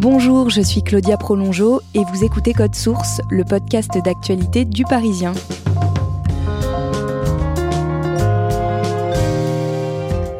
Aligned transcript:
Bonjour, 0.00 0.48
je 0.48 0.60
suis 0.60 0.82
Claudia 0.82 1.16
Prolongeau 1.16 1.80
et 1.94 2.04
vous 2.04 2.24
écoutez 2.24 2.52
Code 2.52 2.76
Source, 2.76 3.20
le 3.30 3.44
podcast 3.44 3.90
d'actualité 4.04 4.64
du 4.64 4.84
Parisien. 4.84 5.32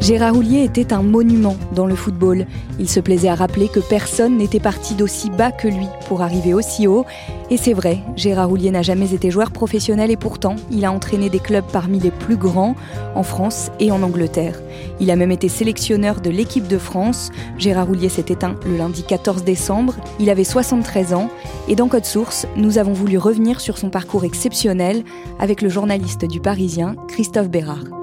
Gérard 0.09 0.39
Houllier 0.39 0.65
était 0.65 0.95
un 0.95 1.03
monument 1.03 1.59
dans 1.75 1.85
le 1.85 1.95
football. 1.95 2.47
Il 2.79 2.89
se 2.89 2.99
plaisait 2.99 3.29
à 3.29 3.35
rappeler 3.35 3.69
que 3.69 3.79
personne 3.79 4.39
n'était 4.39 4.59
parti 4.59 4.95
d'aussi 4.95 5.29
bas 5.29 5.53
que 5.53 5.69
lui 5.69 5.87
pour 6.09 6.23
arriver 6.23 6.55
aussi 6.55 6.87
haut. 6.87 7.05
Et 7.51 7.59
c'est 7.59 7.75
vrai, 7.75 7.99
Gérard 8.17 8.51
Houllier 8.51 8.71
n'a 8.71 8.81
jamais 8.81 9.13
été 9.13 9.31
joueur 9.31 9.51
professionnel 9.51 10.11
et 10.11 10.17
pourtant, 10.17 10.57
il 10.71 10.87
a 10.87 10.93
entraîné 10.93 11.29
des 11.29 11.41
clubs 11.41 11.67
parmi 11.71 12.01
les 12.01 12.11
plus 12.11 12.39
grands 12.39 12.75
en 13.15 13.23
France 13.23 13.71
et 13.81 13.91
en 13.91 14.03
Angleterre. 14.03 14.59
Il 14.99 15.11
a 15.11 15.17
même 15.17 15.31
été 15.31 15.51
sélectionneur 15.51 16.23
de 16.23 16.31
l'équipe 16.31 16.69
de 16.69 16.79
France. 16.79 17.31
Gérard 17.59 17.91
Houllier 17.91 18.09
s'est 18.09 18.25
éteint 18.29 18.55
le 18.65 18.79
lundi 18.79 19.03
14 19.03 19.45
décembre. 19.45 19.95
Il 20.19 20.31
avait 20.31 20.43
73 20.43 21.13
ans. 21.13 21.29
Et 21.69 21.75
dans 21.75 21.89
Code 21.89 22.07
Source, 22.07 22.47
nous 22.57 22.79
avons 22.79 22.95
voulu 22.95 23.19
revenir 23.19 23.61
sur 23.61 23.77
son 23.77 23.91
parcours 23.91 24.25
exceptionnel 24.25 25.05
avec 25.39 25.61
le 25.61 25.69
journaliste 25.69 26.25
du 26.25 26.41
Parisien, 26.41 26.97
Christophe 27.09 27.51
Bérard. 27.51 27.98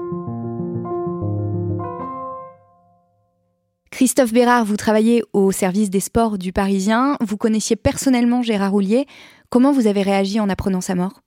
Christophe 3.96 4.34
Bérard, 4.34 4.66
vous 4.66 4.76
travaillez 4.76 5.22
au 5.32 5.52
service 5.52 5.88
des 5.88 6.00
sports 6.00 6.36
du 6.36 6.52
Parisien. 6.52 7.16
Vous 7.22 7.38
connaissiez 7.38 7.76
personnellement 7.76 8.42
Gérard 8.42 8.74
Houllier. 8.74 9.06
Comment 9.48 9.72
vous 9.72 9.86
avez 9.86 10.02
réagi 10.02 10.38
en 10.38 10.50
apprenant 10.50 10.82
sa 10.82 10.94
mort? 10.94 11.22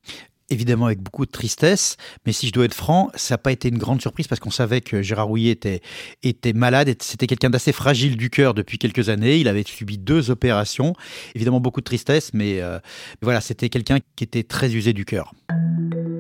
Évidemment 0.49 0.87
avec 0.87 0.99
beaucoup 0.99 1.25
de 1.25 1.31
tristesse, 1.31 1.97
mais 2.25 2.31
si 2.31 2.47
je 2.47 2.53
dois 2.53 2.65
être 2.65 2.73
franc, 2.73 3.09
ça 3.15 3.35
n'a 3.35 3.37
pas 3.37 3.51
été 3.51 3.69
une 3.69 3.77
grande 3.77 4.01
surprise 4.01 4.27
parce 4.27 4.39
qu'on 4.39 4.51
savait 4.51 4.81
que 4.81 5.01
Gérard 5.01 5.29
Houllier 5.29 5.51
était, 5.51 5.81
était 6.23 6.53
malade, 6.53 6.95
c'était 7.01 7.27
quelqu'un 7.27 7.49
d'assez 7.49 7.71
fragile 7.71 8.17
du 8.17 8.29
cœur 8.29 8.53
depuis 8.53 8.77
quelques 8.77 9.09
années, 9.09 9.37
il 9.37 9.47
avait 9.47 9.63
subi 9.65 9.97
deux 9.97 10.31
opérations, 10.31 10.93
évidemment 11.35 11.59
beaucoup 11.59 11.81
de 11.81 11.85
tristesse, 11.85 12.31
mais 12.33 12.61
euh, 12.61 12.79
voilà, 13.21 13.41
c'était 13.41 13.69
quelqu'un 13.69 13.99
qui 14.15 14.23
était 14.23 14.43
très 14.43 14.73
usé 14.73 14.93
du 14.93 15.05
cœur. 15.05 15.33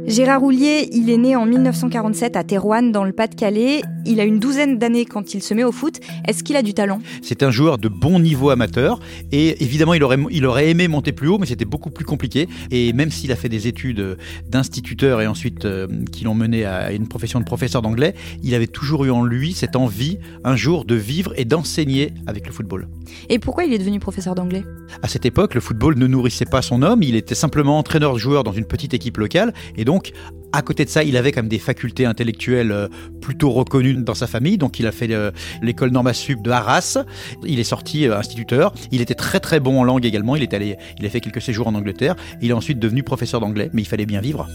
Gérard 0.09 0.41
Houllier, 0.41 0.89
il 0.91 1.11
est 1.11 1.17
né 1.17 1.35
en 1.35 1.45
1947 1.45 2.35
à 2.35 2.43
Terouanne, 2.43 2.91
dans 2.91 3.03
le 3.03 3.11
Pas-de-Calais. 3.11 3.83
Il 4.07 4.19
a 4.19 4.23
une 4.23 4.39
douzaine 4.39 4.79
d'années 4.79 5.05
quand 5.05 5.35
il 5.35 5.43
se 5.43 5.53
met 5.53 5.63
au 5.63 5.71
foot. 5.71 5.99
Est-ce 6.27 6.43
qu'il 6.43 6.55
a 6.55 6.63
du 6.63 6.73
talent? 6.73 6.99
C'est 7.21 7.43
un 7.43 7.51
joueur 7.51 7.77
de 7.77 7.89
bon 7.89 8.19
niveau 8.19 8.49
amateur. 8.49 8.99
Et 9.31 9.61
évidemment, 9.61 9.93
il 9.93 10.03
aurait, 10.03 10.17
il 10.31 10.47
aurait 10.47 10.69
aimé 10.69 10.87
monter 10.87 11.11
plus 11.11 11.27
haut, 11.27 11.37
mais 11.37 11.45
c'était 11.45 11.63
beaucoup 11.63 11.91
plus 11.91 12.05
compliqué. 12.05 12.49
Et 12.71 12.91
même 12.91 13.11
s'il 13.11 13.31
a 13.31 13.35
fait 13.35 13.49
des 13.49 13.67
études 13.67 14.17
d'instituteur 14.47 15.21
et 15.21 15.27
ensuite 15.27 15.65
euh, 15.65 15.87
qui 16.11 16.23
l'ont 16.23 16.33
mené 16.33 16.65
à 16.65 16.91
une 16.91 17.07
profession 17.07 17.39
de 17.39 17.45
professeur 17.45 17.81
d'anglais, 17.81 18.15
il 18.43 18.55
avait 18.55 18.67
toujours 18.67 19.05
eu 19.05 19.11
en 19.11 19.23
lui 19.23 19.53
cette 19.53 19.75
envie, 19.75 20.17
un 20.43 20.55
jour, 20.55 20.85
de 20.85 20.95
vivre 20.95 21.33
et 21.35 21.45
d'enseigner 21.45 22.13
avec 22.27 22.47
le 22.47 22.51
football. 22.51 22.87
Et 23.29 23.39
pourquoi 23.39 23.65
il 23.65 23.73
est 23.73 23.79
devenu 23.79 23.99
professeur 23.99 24.35
d'anglais? 24.35 24.63
À 25.03 25.07
cette 25.07 25.25
époque, 25.25 25.53
le 25.53 25.61
football 25.61 25.97
ne 25.97 26.07
nourrissait 26.07 26.45
pas 26.45 26.61
son 26.61 26.81
homme. 26.81 27.03
Il 27.03 27.15
était 27.15 27.35
simplement 27.35 27.77
entraîneur-joueur 27.77 28.43
dans 28.43 28.53
une 28.53 28.65
petite 28.65 28.93
équipe 28.93 29.17
locale. 29.17 29.53
Et 29.77 29.85
donc, 29.85 29.99
donc, 29.99 30.13
à 30.51 30.61
côté 30.61 30.85
de 30.85 30.89
ça, 30.89 31.03
il 31.03 31.15
avait 31.17 31.31
quand 31.31 31.41
même 31.41 31.49
des 31.49 31.59
facultés 31.59 32.05
intellectuelles 32.05 32.71
euh, 32.71 32.87
plutôt 33.21 33.51
reconnues 33.51 33.95
dans 33.95 34.13
sa 34.13 34.27
famille. 34.27 34.57
Donc, 34.57 34.79
il 34.79 34.87
a 34.87 34.91
fait 34.91 35.11
euh, 35.11 35.31
l'école 35.61 35.91
Norma 35.91 36.13
Sup 36.13 36.41
de 36.41 36.49
Arras. 36.49 36.97
Il 37.45 37.59
est 37.59 37.63
sorti 37.63 38.07
euh, 38.07 38.17
instituteur. 38.17 38.73
Il 38.91 39.01
était 39.01 39.15
très 39.15 39.39
très 39.39 39.59
bon 39.59 39.79
en 39.79 39.83
langue 39.83 40.05
également. 40.05 40.35
Il 40.35 40.43
est 40.43 40.53
allé, 40.53 40.77
il 40.99 41.05
a 41.05 41.09
fait 41.09 41.21
quelques 41.21 41.41
séjours 41.41 41.67
en 41.67 41.75
Angleterre. 41.75 42.15
Il 42.41 42.49
est 42.49 42.53
ensuite 42.53 42.79
devenu 42.79 43.03
professeur 43.03 43.39
d'anglais, 43.39 43.69
mais 43.73 43.81
il 43.81 43.87
fallait 43.87 44.05
bien 44.05 44.21
vivre. 44.21 44.47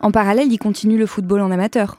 En 0.00 0.10
parallèle, 0.10 0.48
il 0.50 0.58
continue 0.58 0.98
le 0.98 1.06
football 1.06 1.40
en 1.40 1.50
amateur. 1.50 1.98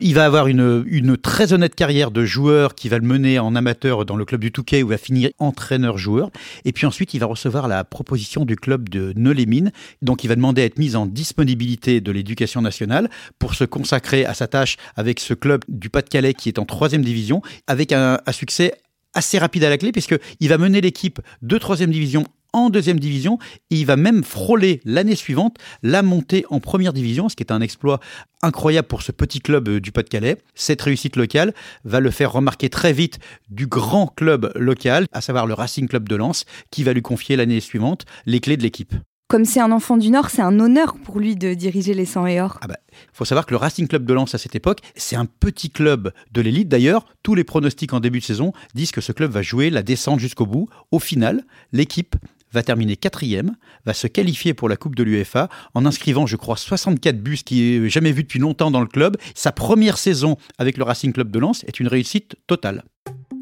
Il 0.00 0.14
va 0.14 0.26
avoir 0.26 0.46
une, 0.46 0.84
une, 0.86 1.16
très 1.16 1.52
honnête 1.52 1.74
carrière 1.74 2.10
de 2.10 2.24
joueur 2.24 2.74
qui 2.74 2.88
va 2.88 2.98
le 2.98 3.06
mener 3.06 3.38
en 3.38 3.54
amateur 3.54 4.04
dans 4.04 4.16
le 4.16 4.24
club 4.24 4.40
du 4.42 4.52
Touquet 4.52 4.82
où 4.82 4.88
il 4.88 4.90
va 4.90 4.98
finir 4.98 5.30
entraîneur-joueur. 5.38 6.30
Et 6.64 6.72
puis 6.72 6.86
ensuite, 6.86 7.14
il 7.14 7.18
va 7.18 7.26
recevoir 7.26 7.66
la 7.66 7.82
proposition 7.84 8.44
du 8.44 8.56
club 8.56 8.88
de 8.88 9.14
Neu-les-Mines. 9.16 9.72
Donc, 10.02 10.22
il 10.24 10.28
va 10.28 10.36
demander 10.36 10.62
à 10.62 10.64
être 10.66 10.78
mis 10.78 10.96
en 10.96 11.06
disponibilité 11.06 12.00
de 12.00 12.12
l'éducation 12.12 12.60
nationale 12.60 13.08
pour 13.38 13.54
se 13.54 13.64
consacrer 13.64 14.26
à 14.26 14.34
sa 14.34 14.46
tâche 14.46 14.76
avec 14.96 15.18
ce 15.18 15.32
club 15.32 15.64
du 15.68 15.88
Pas-de-Calais 15.88 16.34
qui 16.34 16.48
est 16.48 16.58
en 16.58 16.66
troisième 16.66 17.02
division, 17.02 17.40
avec 17.66 17.92
un, 17.92 18.20
un 18.26 18.32
succès 18.32 18.74
assez 19.14 19.38
rapide 19.38 19.64
à 19.64 19.70
la 19.70 19.78
clé, 19.78 19.92
puisqu'il 19.92 20.48
va 20.48 20.58
mener 20.58 20.80
l'équipe 20.80 21.20
de 21.40 21.58
troisième 21.58 21.90
division 21.90 22.26
en 22.56 22.70
deuxième 22.70 22.98
division 22.98 23.38
et 23.70 23.76
il 23.76 23.84
va 23.84 23.96
même 23.96 24.24
frôler 24.24 24.80
l'année 24.84 25.14
suivante 25.14 25.58
la 25.82 26.02
montée 26.02 26.46
en 26.48 26.58
première 26.58 26.94
division, 26.94 27.28
ce 27.28 27.36
qui 27.36 27.42
est 27.42 27.52
un 27.52 27.60
exploit 27.60 28.00
incroyable 28.42 28.88
pour 28.88 29.02
ce 29.02 29.12
petit 29.12 29.40
club 29.40 29.68
euh, 29.68 29.80
du 29.80 29.92
Pas-de-Calais. 29.92 30.38
Cette 30.54 30.80
réussite 30.80 31.16
locale 31.16 31.52
va 31.84 32.00
le 32.00 32.10
faire 32.10 32.32
remarquer 32.32 32.70
très 32.70 32.94
vite 32.94 33.18
du 33.50 33.66
grand 33.66 34.06
club 34.06 34.52
local, 34.54 35.06
à 35.12 35.20
savoir 35.20 35.46
le 35.46 35.54
Racing 35.54 35.86
Club 35.86 36.08
de 36.08 36.16
Lens, 36.16 36.46
qui 36.70 36.82
va 36.82 36.94
lui 36.94 37.02
confier 37.02 37.36
l'année 37.36 37.60
suivante 37.60 38.06
les 38.24 38.40
clés 38.40 38.56
de 38.56 38.62
l'équipe. 38.62 38.94
Comme 39.28 39.44
c'est 39.44 39.60
un 39.60 39.72
enfant 39.72 39.96
du 39.96 40.10
Nord, 40.10 40.30
c'est 40.30 40.42
un 40.42 40.60
honneur 40.60 40.94
pour 41.02 41.18
lui 41.18 41.34
de 41.34 41.52
diriger 41.52 41.94
les 41.94 42.06
100 42.06 42.26
et 42.28 42.40
or. 42.40 42.58
Ah 42.62 42.68
bah, 42.68 42.76
faut 43.12 43.24
savoir 43.24 43.44
que 43.44 43.50
le 43.50 43.56
Racing 43.56 43.88
Club 43.88 44.04
de 44.04 44.14
Lens 44.14 44.36
à 44.36 44.38
cette 44.38 44.54
époque, 44.54 44.78
c'est 44.94 45.16
un 45.16 45.26
petit 45.26 45.70
club 45.70 46.12
de 46.30 46.40
l'élite. 46.40 46.68
D'ailleurs, 46.68 47.06
tous 47.24 47.34
les 47.34 47.42
pronostics 47.42 47.92
en 47.92 47.98
début 47.98 48.20
de 48.20 48.24
saison 48.24 48.52
disent 48.74 48.92
que 48.92 49.00
ce 49.00 49.10
club 49.10 49.32
va 49.32 49.42
jouer 49.42 49.68
la 49.68 49.82
descente 49.82 50.20
jusqu'au 50.20 50.46
bout. 50.46 50.68
Au 50.92 51.00
final, 51.00 51.42
l'équipe 51.72 52.14
va 52.52 52.62
terminer 52.62 52.96
quatrième, 52.96 53.56
va 53.84 53.94
se 53.94 54.06
qualifier 54.06 54.54
pour 54.54 54.68
la 54.68 54.76
Coupe 54.76 54.94
de 54.94 55.02
l'UEFA 55.02 55.48
en 55.74 55.86
inscrivant, 55.86 56.26
je 56.26 56.36
crois, 56.36 56.56
64 56.56 57.22
buts, 57.22 57.38
ce 57.38 57.44
qui 57.44 57.62
est 57.62 57.88
jamais 57.88 58.12
vu 58.12 58.22
depuis 58.22 58.38
longtemps 58.38 58.70
dans 58.70 58.80
le 58.80 58.86
club. 58.86 59.16
Sa 59.34 59.52
première 59.52 59.98
saison 59.98 60.36
avec 60.58 60.76
le 60.76 60.84
Racing 60.84 61.12
Club 61.12 61.30
de 61.30 61.38
Lens 61.38 61.64
est 61.64 61.80
une 61.80 61.88
réussite 61.88 62.36
totale. 62.46 62.84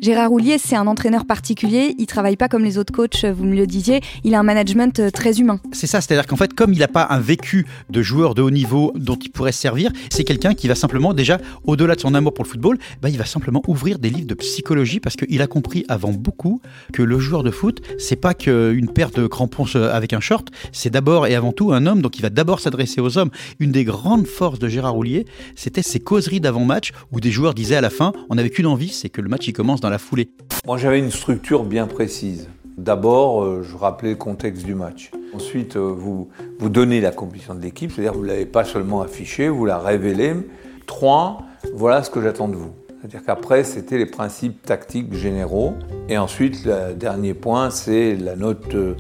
Gérard 0.05 0.31
Houllier, 0.31 0.59
c'est 0.59 0.77
un 0.77 0.87
entraîneur 0.87 1.25
particulier. 1.25 1.95
Il 1.99 2.05
travaille 2.05 2.37
pas 2.37 2.47
comme 2.47 2.63
les 2.63 2.77
autres 2.77 2.93
coachs, 2.93 3.25
vous 3.25 3.47
me 3.47 3.57
le 3.57 3.67
disiez. 3.67 4.03
Il 4.23 4.35
a 4.35 4.39
un 4.39 4.43
management 4.43 5.01
euh, 5.01 5.11
très 5.11 5.41
humain. 5.41 5.61
C'est 5.73 5.87
ça, 5.87 6.03
c'est-à-dire 6.03 6.27
qu'en 6.27 6.37
fait, 6.37 6.53
comme 6.53 6.75
il 6.75 6.81
n'a 6.81 6.89
pas 6.89 7.07
un 7.09 7.21
vécu 7.21 7.67
de 7.89 8.03
joueur 8.03 8.35
de 8.35 8.43
haut 8.43 8.51
niveau 8.51 8.93
dont 8.97 9.17
il 9.17 9.31
pourrait 9.31 9.53
se 9.53 9.61
servir, 9.63 9.91
c'est 10.11 10.25
quelqu'un 10.25 10.53
qui 10.53 10.69
va 10.69 10.75
simplement, 10.75 11.15
déjà, 11.15 11.39
au-delà 11.65 11.95
de 11.95 12.03
son 12.03 12.13
amour 12.13 12.35
pour 12.35 12.45
le 12.45 12.51
football, 12.51 12.77
bah, 13.01 13.09
il 13.09 13.17
va 13.17 13.25
simplement 13.25 13.63
ouvrir 13.67 13.99
des 13.99 14.11
livres 14.11 14.27
de 14.27 14.35
psychologie 14.35 15.01
parce 15.01 15.17
qu'il 15.17 15.41
a 15.41 15.47
compris 15.47 15.87
avant 15.89 16.13
beaucoup 16.13 16.61
que 16.93 17.03
le 17.03 17.19
joueur 17.19 17.43
de 17.43 17.51
foot, 17.51 17.81
c'est 17.97 18.17
pas 18.17 18.35
qu'une 18.35 18.91
paire 18.91 19.11
de 19.11 19.27
crampons 19.27 19.65
avec 19.75 20.13
un 20.13 20.21
short, 20.21 20.49
c'est 20.73 20.91
d'abord 20.91 21.27
et 21.27 21.35
avant 21.35 21.53
tout 21.53 21.73
un 21.73 21.87
homme, 21.87 22.03
donc 22.03 22.19
il 22.19 22.23
va 22.23 22.29
d'abord 22.29 22.61
s'adresser 22.61 23.01
aux 23.01 23.17
hommes. 23.17 23.31
Une 23.59 23.73
des 23.73 23.85
grandes 23.85 24.27
forces 24.27 24.59
de 24.59 24.69
Gérard 24.69 24.99
Houllier, 24.99 25.25
c'était 25.57 25.81
ses 25.81 26.01
causeries 26.01 26.41
d'avant-match 26.41 26.93
où 27.11 27.21
des 27.21 27.31
joueurs 27.31 27.55
disaient 27.55 27.77
à 27.77 27.81
la 27.81 27.89
fin, 27.89 28.13
on 28.29 28.35
n'avait 28.35 28.51
qu'une 28.51 28.67
envie, 28.67 28.91
c'est 28.91 29.09
que 29.09 29.23
le 29.23 29.31
match 29.31 29.49
il 29.49 29.55
commence 29.55 29.81
dans 29.81 29.89
la 29.89 29.94
Moi, 30.67 30.77
j'avais 30.79 30.99
une 30.99 31.11
structure 31.11 31.65
bien 31.65 31.87
précise. 31.87 32.49
D'abord, 32.77 33.43
euh, 33.43 33.63
je 33.63 33.77
rappelais 33.77 34.11
le 34.11 34.17
contexte 34.17 34.65
du 34.65 34.75
match. 34.75 35.11
Ensuite, 35.35 35.77
euh, 35.77 35.95
vous, 35.97 36.29
vous 36.59 36.69
donnez 36.69 37.01
la 37.01 37.13
composition 37.13 37.55
de 37.55 37.61
l'équipe, 37.61 37.93
c'est-à-dire 37.93 38.15
vous 38.15 38.23
ne 38.23 38.29
l'avez 38.29 38.47
pas 38.47 38.65
seulement 38.65 39.03
affichée, 39.03 39.49
vous 39.49 39.65
la 39.65 39.79
révélez. 39.79 40.35
Trois, 40.87 41.43
voilà 41.75 42.03
ce 42.03 42.11
que 42.11 42.21
j'attends 42.21 42.49
de 42.49 42.57
vous. 42.57 42.73
C'est-à-dire 43.05 43.27
qu'après, 43.27 43.65
c'était 43.65 43.99
les 43.99 44.07
principes 44.07 44.63
tactiques 44.63 45.13
généraux. 45.13 45.75
Et 46.09 46.17
ensuite, 46.17 46.65
le 46.65 46.95
dernier 46.95 47.35
point, 47.35 47.69
c'est 47.69 48.17
la 48.17 48.35
note, 48.35 48.75
euh, 48.75 48.95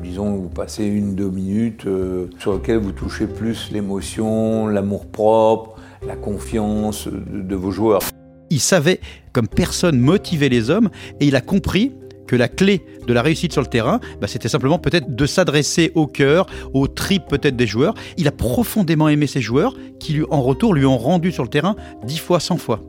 disons, 0.00 0.36
vous 0.36 0.48
passez 0.48 0.84
une, 0.84 1.16
deux 1.16 1.28
minutes, 1.28 1.86
euh, 1.86 2.28
sur 2.38 2.52
laquelle 2.52 2.78
vous 2.78 2.92
touchez 2.92 3.26
plus 3.26 3.72
l'émotion, 3.72 4.68
l'amour-propre, 4.68 5.74
la 6.06 6.14
confiance 6.14 7.08
de 7.08 7.56
vos 7.56 7.72
joueurs. 7.72 8.02
Il 8.52 8.60
savait, 8.60 9.00
comme 9.32 9.48
personne, 9.48 9.98
motiver 9.98 10.50
les 10.50 10.68
hommes, 10.68 10.90
et 11.20 11.26
il 11.26 11.36
a 11.36 11.40
compris 11.40 11.92
que 12.26 12.36
la 12.36 12.48
clé 12.48 12.84
de 13.06 13.14
la 13.14 13.22
réussite 13.22 13.50
sur 13.50 13.62
le 13.62 13.66
terrain, 13.66 13.98
bah, 14.20 14.26
c'était 14.26 14.50
simplement 14.50 14.78
peut-être 14.78 15.16
de 15.16 15.26
s'adresser 15.26 15.90
au 15.94 16.06
cœur, 16.06 16.44
au 16.74 16.86
trip 16.86 17.22
peut-être 17.30 17.56
des 17.56 17.66
joueurs. 17.66 17.94
Il 18.18 18.28
a 18.28 18.30
profondément 18.30 19.08
aimé 19.08 19.26
ces 19.26 19.40
joueurs 19.40 19.74
qui, 19.98 20.20
en 20.28 20.42
retour, 20.42 20.74
lui 20.74 20.84
ont 20.84 20.98
rendu 20.98 21.32
sur 21.32 21.44
le 21.44 21.48
terrain 21.48 21.76
dix 22.04 22.18
fois, 22.18 22.40
cent 22.40 22.58
fois. 22.58 22.80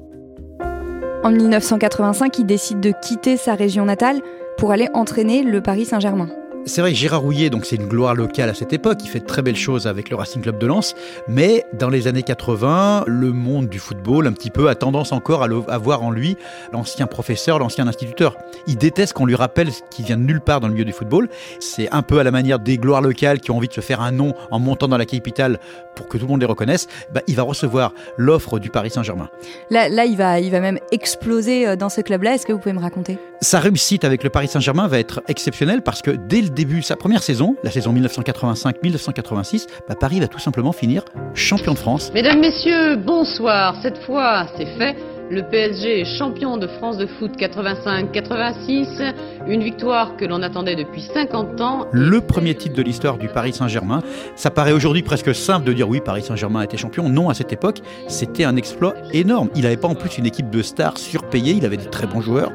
En 1.23 1.31
1985, 1.31 2.39
il 2.39 2.45
décide 2.45 2.81
de 2.81 2.91
quitter 3.01 3.37
sa 3.37 3.55
région 3.55 3.85
natale 3.85 4.21
pour 4.57 4.71
aller 4.73 4.89
entraîner 4.93 5.43
le 5.43 5.61
Paris 5.61 5.85
Saint-Germain. 5.85 6.27
C'est 6.65 6.79
vrai 6.79 6.91
que 6.93 6.97
Gérard 6.97 7.21
Rouillet, 7.21 7.49
donc 7.49 7.65
c'est 7.65 7.75
une 7.75 7.87
gloire 7.87 8.15
locale 8.15 8.49
à 8.49 8.53
cette 8.53 8.71
époque, 8.71 8.99
il 9.03 9.09
fait 9.09 9.19
de 9.19 9.25
très 9.25 9.41
belles 9.41 9.57
choses 9.57 9.85
avec 9.85 10.09
le 10.09 10.15
Racing 10.15 10.41
Club 10.41 10.57
de 10.57 10.65
Lens, 10.65 10.95
mais 11.27 11.65
dans 11.73 11.89
les 11.89 12.07
années 12.07 12.23
80, 12.23 13.03
le 13.05 13.33
monde 13.33 13.67
du 13.67 13.79
football, 13.79 14.27
un 14.27 14.31
petit 14.31 14.49
peu, 14.49 14.69
a 14.69 14.75
tendance 14.75 15.11
encore 15.11 15.43
à, 15.43 15.77
voir 15.77 16.03
en 16.03 16.09
lui 16.09 16.37
l'ancien 16.71 17.05
professeur, 17.05 17.59
l'ancien 17.59 17.85
instituteur. 17.85 18.37
Il 18.65 18.77
déteste 18.77 19.11
qu'on 19.11 19.25
lui 19.25 19.35
rappelle 19.35 19.71
qu'il 19.91 20.05
vient 20.05 20.15
de 20.15 20.23
nulle 20.23 20.39
part 20.39 20.61
dans 20.61 20.67
le 20.67 20.73
milieu 20.73 20.85
du 20.85 20.93
football. 20.93 21.27
C'est 21.59 21.91
un 21.91 22.01
peu 22.01 22.19
à 22.19 22.23
la 22.23 22.31
manière 22.31 22.59
des 22.59 22.77
gloires 22.77 23.01
locales 23.01 23.41
qui 23.41 23.51
ont 23.51 23.57
envie 23.57 23.67
de 23.67 23.73
se 23.73 23.81
faire 23.81 23.99
un 23.99 24.11
nom 24.11 24.33
en 24.49 24.59
montant 24.59 24.87
dans 24.87 24.97
la 24.97 25.05
capitale 25.05 25.59
pour 25.97 26.07
que 26.07 26.17
tout 26.17 26.25
le 26.25 26.31
monde 26.31 26.41
les 26.41 26.47
reconnaisse. 26.47 26.87
Bah, 27.13 27.21
il 27.27 27.35
va 27.35 27.43
recevoir 27.43 27.93
l'offre 28.17 28.59
du 28.59 28.69
Paris 28.69 28.89
Saint-Germain. 28.89 29.29
Là, 29.69 29.89
là 29.89 30.05
il, 30.05 30.15
va, 30.15 30.39
il 30.39 30.49
va 30.49 30.61
même 30.61 30.79
exploser 30.91 31.67
euh, 31.67 31.75
dans 31.75 31.89
ce 31.89 31.99
club-là. 31.99 32.35
Est-ce 32.35 32.45
que 32.45 32.53
vous 32.53 32.59
pouvez 32.59 32.73
me 32.73 32.79
raconter? 32.79 33.17
Sa 33.41 33.59
réussite 33.59 34.05
avec 34.05 34.23
le 34.23 34.29
Paris 34.29 34.47
Saint-Germain 34.47 34.87
va 34.87 34.99
être 34.99 35.21
exceptionnelle 35.27 35.81
parce 35.81 36.01
que 36.01 36.11
dès 36.11 36.41
le 36.41 36.52
début, 36.53 36.81
sa 36.81 36.95
première 36.95 37.23
saison, 37.23 37.55
la 37.63 37.71
saison 37.71 37.93
1985-1986, 37.93 39.67
bah, 39.87 39.95
Paris 39.99 40.19
va 40.19 40.27
tout 40.27 40.39
simplement 40.39 40.71
finir 40.71 41.03
champion 41.33 41.73
de 41.73 41.79
France. 41.79 42.11
Mesdames, 42.13 42.39
Messieurs, 42.39 42.95
bonsoir. 42.95 43.75
Cette 43.81 43.97
fois, 43.99 44.47
c'est 44.57 44.65
fait. 44.77 44.95
Le 45.29 45.41
PSG 45.41 46.01
est 46.01 46.17
champion 46.17 46.57
de 46.57 46.67
France 46.67 46.97
de 46.97 47.05
foot 47.05 47.31
85-86, 47.37 49.13
une 49.47 49.63
victoire 49.63 50.17
que 50.17 50.25
l'on 50.25 50.41
attendait 50.43 50.75
depuis 50.75 51.01
50 51.01 51.61
ans. 51.61 51.87
Le 51.91 52.19
premier 52.19 52.55
titre 52.55 52.75
de 52.75 52.81
l'histoire 52.81 53.17
du 53.17 53.29
Paris 53.29 53.53
Saint-Germain. 53.53 54.01
Ça 54.35 54.51
paraît 54.51 54.73
aujourd'hui 54.73 55.01
presque 55.01 55.33
simple 55.33 55.65
de 55.65 55.73
dire 55.73 55.87
oui, 55.87 56.01
Paris 56.03 56.23
Saint-Germain 56.23 56.59
a 56.59 56.63
été 56.65 56.75
champion. 56.77 57.07
Non, 57.07 57.29
à 57.29 57.33
cette 57.33 57.53
époque, 57.53 57.79
c'était 58.07 58.43
un 58.43 58.57
exploit 58.57 58.95
énorme. 59.13 59.49
Il 59.55 59.63
n'avait 59.63 59.77
pas 59.77 59.87
en 59.87 59.95
plus 59.95 60.17
une 60.17 60.25
équipe 60.25 60.49
de 60.49 60.61
stars 60.61 60.97
surpayée, 60.97 61.53
il 61.53 61.65
avait 61.65 61.77
des 61.77 61.89
très 61.89 62.05
bons 62.05 62.21
joueurs. 62.21 62.51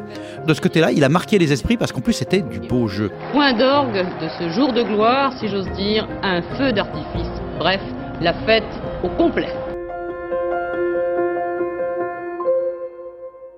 De 0.47 0.53
ce 0.53 0.61
côté-là, 0.61 0.93
il 0.93 1.03
a 1.05 1.09
marqué 1.09 1.39
les 1.39 1.53
esprits 1.53 1.79
parce 1.79 1.91
qu'en 1.91 2.01
plus, 2.01 2.13
c'était 2.13 2.43
du 2.43 2.61
beau 2.61 2.87
jeu. 2.87 3.11
Point 3.33 3.55
d'orgue 3.55 4.07
de 4.21 4.29
ce 4.39 4.51
jour 4.51 4.73
de 4.73 4.83
gloire, 4.83 5.33
si 5.39 5.49
j'ose 5.49 5.71
dire, 5.73 6.07
un 6.23 6.43
feu 6.43 6.73
d'artifice. 6.73 7.33
Bref, 7.59 7.81
la 8.21 8.35
fête 8.45 8.63
au 9.03 9.09
complet. 9.09 9.49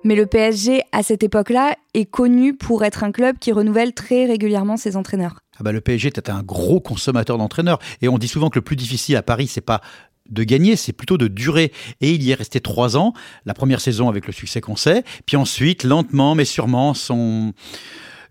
Mais 0.03 0.15
le 0.15 0.25
PSG, 0.25 0.81
à 0.91 1.03
cette 1.03 1.23
époque-là, 1.23 1.75
est 1.93 2.05
connu 2.05 2.55
pour 2.55 2.83
être 2.83 3.03
un 3.03 3.11
club 3.11 3.37
qui 3.39 3.51
renouvelle 3.51 3.93
très 3.93 4.25
régulièrement 4.25 4.77
ses 4.77 4.97
entraîneurs. 4.97 5.41
Ah 5.59 5.63
bah 5.63 5.71
le 5.71 5.81
PSG 5.81 6.07
était 6.07 6.31
un 6.31 6.41
gros 6.41 6.79
consommateur 6.79 7.37
d'entraîneurs. 7.37 7.79
Et 8.01 8.07
on 8.07 8.17
dit 8.17 8.27
souvent 8.27 8.49
que 8.49 8.57
le 8.57 8.63
plus 8.63 8.75
difficile 8.75 9.15
à 9.15 9.21
Paris, 9.21 9.47
c'est 9.47 9.61
pas 9.61 9.81
de 10.29 10.43
gagner, 10.43 10.75
c'est 10.75 10.93
plutôt 10.93 11.17
de 11.17 11.27
durer. 11.27 11.71
Et 11.99 12.13
il 12.13 12.23
y 12.23 12.31
est 12.31 12.35
resté 12.35 12.61
trois 12.61 12.97
ans, 12.97 13.13
la 13.45 13.53
première 13.53 13.81
saison 13.81 14.09
avec 14.09 14.25
le 14.25 14.33
succès 14.33 14.61
qu'on 14.61 14.75
sait, 14.75 15.03
puis 15.25 15.37
ensuite, 15.37 15.83
lentement 15.83 16.33
mais 16.33 16.45
sûrement, 16.45 16.93
son 16.93 17.53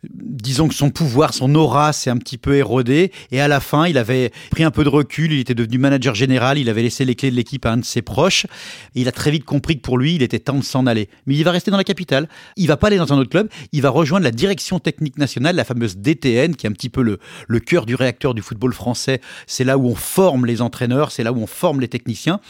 disons 0.03 0.69
que 0.69 0.75
son 0.75 0.91
pouvoir, 0.91 1.35
son 1.35 1.55
aura 1.55 1.93
s'est 1.93 2.11
un 2.11 2.17
petit 2.17 2.39
peu 2.39 2.57
érodé. 2.57 3.13
Et 3.31 3.41
à 3.41 3.49
la 3.49 3.61
fin, 3.61 3.87
il 3.87 3.99
avait 3.99 4.33
pris 4.51 4.65
un 4.65 4.71
peu 4.71 4.85
de 4.85 4.89
recul. 4.89 5.33
Il 5.33 5.41
était 5.41 5.55
devenu 5.55 5.79
manager 5.79 6.15
général. 6.15 6.59
Il 6.59 6.69
avait 6.69 6.83
laissé 6.83 7.05
les 7.05 7.15
clés 7.15 7.31
de 7.31 7.37
l'équipe 7.37 7.65
à 7.67 7.73
un 7.73 7.77
de 7.77 7.85
ses 7.85 8.03
proches. 8.03 8.47
Et 8.95 9.03
il 9.03 9.09
a 9.09 9.13
très 9.13 9.31
vite 9.31 9.45
compris 9.45 9.77
que 9.77 9.83
pour 9.83 9.99
lui, 9.99 10.15
il 10.15 10.23
était 10.23 10.39
temps 10.39 10.59
de 10.59 10.65
s'en 10.65 10.87
aller. 10.87 11.09
Mais 11.27 11.35
il 11.35 11.45
va 11.45 11.51
rester 11.51 11.71
dans 11.71 11.77
la 11.77 11.85
capitale. 11.85 12.29
Il 12.57 12.67
va 12.67 12.77
pas 12.77 12.87
aller 12.87 12.97
dans 12.97 13.13
un 13.13 13.19
autre 13.19 13.31
club. 13.31 13.49
Il 13.73 13.83
va 13.83 13.91
rejoindre 13.91 14.25
la 14.25 14.31
direction 14.31 14.79
technique 14.79 15.19
nationale, 15.19 15.57
la 15.57 15.65
fameuse 15.65 15.99
DTN, 15.99 16.57
qui 16.57 16.67
est 16.67 16.71
un 16.71 16.73
petit 16.73 16.91
peu 16.91 17.03
le, 17.03 17.19
le 17.49 17.61
cœur 17.61 17.85
du 17.85 17.95
réacteur 17.95 18.35
du 18.35 18.43
football 18.43 18.73
français. 18.73 19.21
C'est 19.47 19.65
là 19.65 19.77
où 19.77 19.87
on 19.87 19.95
forme 19.95 20.47
les 20.47 20.63
entraîneurs. 20.63 21.13
C'est 21.13 21.23
là 21.23 21.33
où 21.33 21.39
on 21.39 21.47
forme 21.47 21.81
les 21.81 21.89
techniciens. 21.89 22.41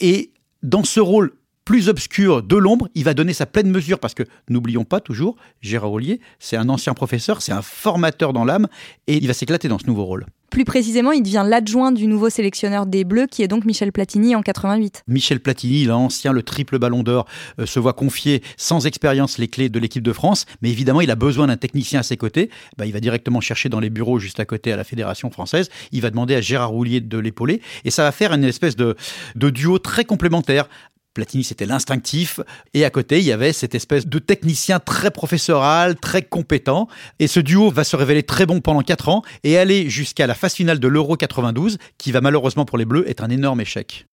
Et 0.00 0.32
dans 0.62 0.82
ce 0.82 1.00
rôle 1.00 1.32
plus 1.66 1.88
obscur 1.88 2.42
de 2.44 2.56
l'ombre, 2.56 2.88
il 2.94 3.04
va 3.04 3.12
donner 3.12 3.34
sa 3.34 3.44
pleine 3.44 3.70
mesure 3.70 3.98
parce 3.98 4.14
que 4.14 4.22
n'oublions 4.48 4.84
pas 4.84 5.00
toujours, 5.00 5.36
Gérard 5.60 5.92
Ollier, 5.92 6.20
c'est 6.38 6.56
un 6.56 6.68
ancien 6.68 6.94
professeur, 6.94 7.42
c'est 7.42 7.52
un 7.52 7.60
formateur 7.60 8.32
dans 8.32 8.44
l'âme 8.44 8.68
et 9.08 9.16
il 9.16 9.26
va 9.26 9.34
s'éclater 9.34 9.66
dans 9.66 9.78
ce 9.78 9.86
nouveau 9.86 10.04
rôle. 10.04 10.26
Plus 10.48 10.64
précisément, 10.64 11.10
il 11.10 11.24
devient 11.24 11.44
l'adjoint 11.44 11.90
du 11.90 12.06
nouveau 12.06 12.30
sélectionneur 12.30 12.86
des 12.86 13.02
Bleus, 13.02 13.26
qui 13.26 13.42
est 13.42 13.48
donc 13.48 13.64
Michel 13.64 13.90
Platini 13.90 14.36
en 14.36 14.42
88. 14.42 15.02
Michel 15.08 15.40
Platini, 15.40 15.84
l'ancien, 15.84 16.32
le 16.32 16.44
triple 16.44 16.78
ballon 16.78 17.02
d'or, 17.02 17.26
euh, 17.58 17.66
se 17.66 17.80
voit 17.80 17.94
confier 17.94 18.42
sans 18.56 18.86
expérience 18.86 19.38
les 19.38 19.48
clés 19.48 19.68
de 19.68 19.78
l'équipe 19.80 20.04
de 20.04 20.12
France, 20.12 20.46
mais 20.62 20.70
évidemment, 20.70 21.00
il 21.00 21.10
a 21.10 21.16
besoin 21.16 21.48
d'un 21.48 21.56
technicien 21.56 22.00
à 22.00 22.02
ses 22.04 22.16
côtés. 22.16 22.48
Bah, 22.78 22.86
il 22.86 22.92
va 22.92 23.00
directement 23.00 23.40
chercher 23.40 23.68
dans 23.68 23.80
les 23.80 23.90
bureaux 23.90 24.20
juste 24.20 24.38
à 24.38 24.44
côté 24.44 24.72
à 24.72 24.76
la 24.76 24.84
Fédération 24.84 25.30
française. 25.30 25.68
Il 25.90 26.00
va 26.00 26.10
demander 26.10 26.36
à 26.36 26.40
Gérard 26.40 26.70
Roulier 26.70 27.00
de 27.00 27.18
l'épauler, 27.18 27.60
et 27.84 27.90
ça 27.90 28.04
va 28.04 28.12
faire 28.12 28.32
une 28.32 28.44
espèce 28.44 28.76
de, 28.76 28.94
de 29.34 29.50
duo 29.50 29.80
très 29.80 30.04
complémentaire 30.04 30.68
Platini, 31.16 31.44
c'était 31.44 31.64
l'instinctif. 31.64 32.40
Et 32.74 32.84
à 32.84 32.90
côté, 32.90 33.18
il 33.18 33.24
y 33.24 33.32
avait 33.32 33.54
cette 33.54 33.74
espèce 33.74 34.06
de 34.06 34.18
technicien 34.18 34.78
très 34.78 35.10
professoral, 35.10 35.96
très 35.96 36.20
compétent. 36.20 36.88
Et 37.18 37.26
ce 37.26 37.40
duo 37.40 37.70
va 37.70 37.84
se 37.84 37.96
révéler 37.96 38.22
très 38.22 38.44
bon 38.44 38.60
pendant 38.60 38.82
4 38.82 39.08
ans 39.08 39.22
et 39.42 39.56
aller 39.56 39.88
jusqu'à 39.88 40.26
la 40.26 40.34
phase 40.34 40.52
finale 40.52 40.78
de 40.78 40.88
l'Euro 40.88 41.16
92, 41.16 41.78
qui 41.96 42.12
va 42.12 42.20
malheureusement 42.20 42.66
pour 42.66 42.76
les 42.76 42.84
Bleus 42.84 43.08
être 43.08 43.24
un 43.24 43.30
énorme 43.30 43.62
échec. 43.62 44.06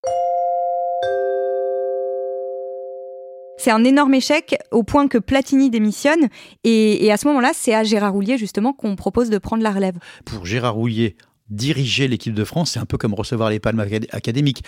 C'est 3.57 3.71
un 3.71 3.83
énorme 3.83 4.13
échec 4.13 4.55
au 4.71 4.83
point 4.83 5.09
que 5.09 5.17
Platini 5.17 5.69
démissionne. 5.69 6.29
Et, 6.63 7.11
à 7.11 7.17
ce 7.17 7.27
moment-là, 7.27 7.51
c'est 7.53 7.73
à 7.73 7.83
Gérard 7.83 8.13
Roulier 8.13 8.37
justement 8.37 8.71
qu'on 8.71 8.95
propose 8.95 9.29
de 9.29 9.37
prendre 9.37 9.61
la 9.61 9.71
relève. 9.71 9.95
Pour 10.25 10.45
Gérard 10.45 10.75
Roulier, 10.75 11.17
diriger 11.49 12.07
l'équipe 12.07 12.33
de 12.33 12.43
France, 12.43 12.71
c'est 12.71 12.79
un 12.79 12.85
peu 12.85 12.97
comme 12.97 13.13
recevoir 13.13 13.49
les 13.49 13.59
palmes 13.59 13.85
académiques 14.11 14.63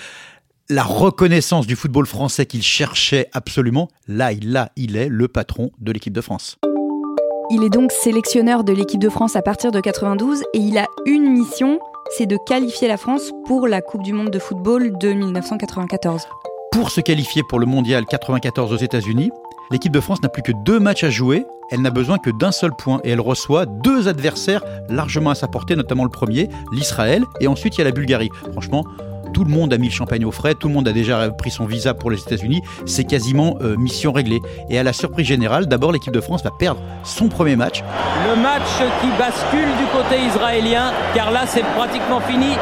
la 0.70 0.84
reconnaissance 0.84 1.68
du 1.68 1.76
football 1.76 2.08
français 2.08 2.46
qu'il 2.48 2.64
cherchait 2.64 3.30
absolument, 3.34 3.88
là, 4.08 4.32
il, 4.32 4.52
là, 4.52 4.72
il 4.76 4.98
est 4.98 5.10
le 5.10 5.28
patron 5.28 5.70
de 5.80 5.92
l'équipe 5.92 6.14
de 6.14 6.22
France. 6.22 6.58
Il 7.52 7.64
est 7.64 7.70
donc 7.70 7.92
sélectionneur 7.92 8.64
de 8.64 8.74
l'équipe 8.74 9.00
de 9.00 9.10
France 9.10 9.36
à 9.36 9.44
partir 9.44 9.72
de 9.72 9.80
92 9.80 10.42
et 10.42 10.58
il 10.58 10.80
a 10.80 10.88
une 11.06 11.30
mission, 11.30 11.80
c'est 12.18 12.26
de 12.26 12.38
qualifier 12.48 12.88
la 12.88 12.98
France 12.98 13.32
pour 13.46 13.68
la 13.68 13.82
Coupe 13.82 14.02
du 14.02 14.14
Monde 14.14 14.32
de 14.32 14.40
football 14.40 14.98
de 14.98 15.14
1994. 15.14 16.24
Pour 16.72 16.90
se 16.90 17.00
qualifier 17.00 17.44
pour 17.48 17.60
le 17.60 17.68
Mondial 17.68 18.06
94 18.08 18.74
aux 18.74 18.78
États-Unis, 18.78 19.30
l'équipe 19.70 19.94
de 19.94 20.00
France 20.00 20.24
n'a 20.24 20.30
plus 20.30 20.42
que 20.42 20.52
deux 20.64 20.80
matchs 20.80 21.04
à 21.04 21.12
jouer. 21.12 21.46
Elle 21.70 21.84
n'a 21.84 21.92
besoin 21.92 22.18
que 22.18 22.32
d'un 22.32 22.52
seul 22.52 22.72
point 22.76 23.02
et 23.04 23.12
elle 23.12 23.22
reçoit 23.22 23.68
deux 23.68 24.08
adversaires 24.08 24.64
largement 24.90 25.30
à 25.30 25.36
sa 25.36 25.48
portée, 25.48 25.76
notamment 25.76 26.04
le 26.04 26.10
premier, 26.10 26.50
l'Israël, 26.72 27.24
et 27.40 27.48
ensuite 27.48 27.76
il 27.76 27.80
y 27.80 27.82
a 27.82 27.86
la 27.86 27.92
Bulgarie. 27.92 28.30
Franchement, 28.52 28.84
tout 29.36 29.44
le 29.44 29.52
monde 29.52 29.74
a 29.74 29.78
mis 29.78 29.90
le 29.90 29.94
champagne 29.94 30.24
au 30.24 30.32
frais, 30.32 30.56
tout 30.56 30.70
le 30.70 30.74
monde 30.74 30.88
a 30.88 30.94
déjà 30.94 31.30
pris 31.30 31.52
son 31.52 31.66
visa 31.66 31.94
pour 31.94 32.10
les 32.10 32.22
États-Unis. 32.22 32.62
C'est 32.86 33.04
quasiment 33.04 33.58
euh, 33.62 33.76
mission 33.76 34.14
réglée. 34.14 34.40
Et 34.70 34.80
à 34.80 34.84
la 34.84 34.94
surprise 34.94 35.28
générale, 35.28 35.66
d'abord 35.66 35.92
l'équipe 35.92 36.14
de 36.14 36.22
France 36.22 36.42
va 36.42 36.52
perdre 36.52 36.80
son 37.04 37.28
premier 37.28 37.58
match. 37.58 37.84
Le 38.30 38.42
match 38.42 38.62
qui 39.02 39.08
bascule 39.20 39.68
du 39.78 39.86
côté 39.92 40.24
israélien, 40.26 40.94
car 41.14 41.32
là 41.32 41.42
c'est 41.48 41.66
pratiquement 41.76 42.22
fini. 42.22 42.54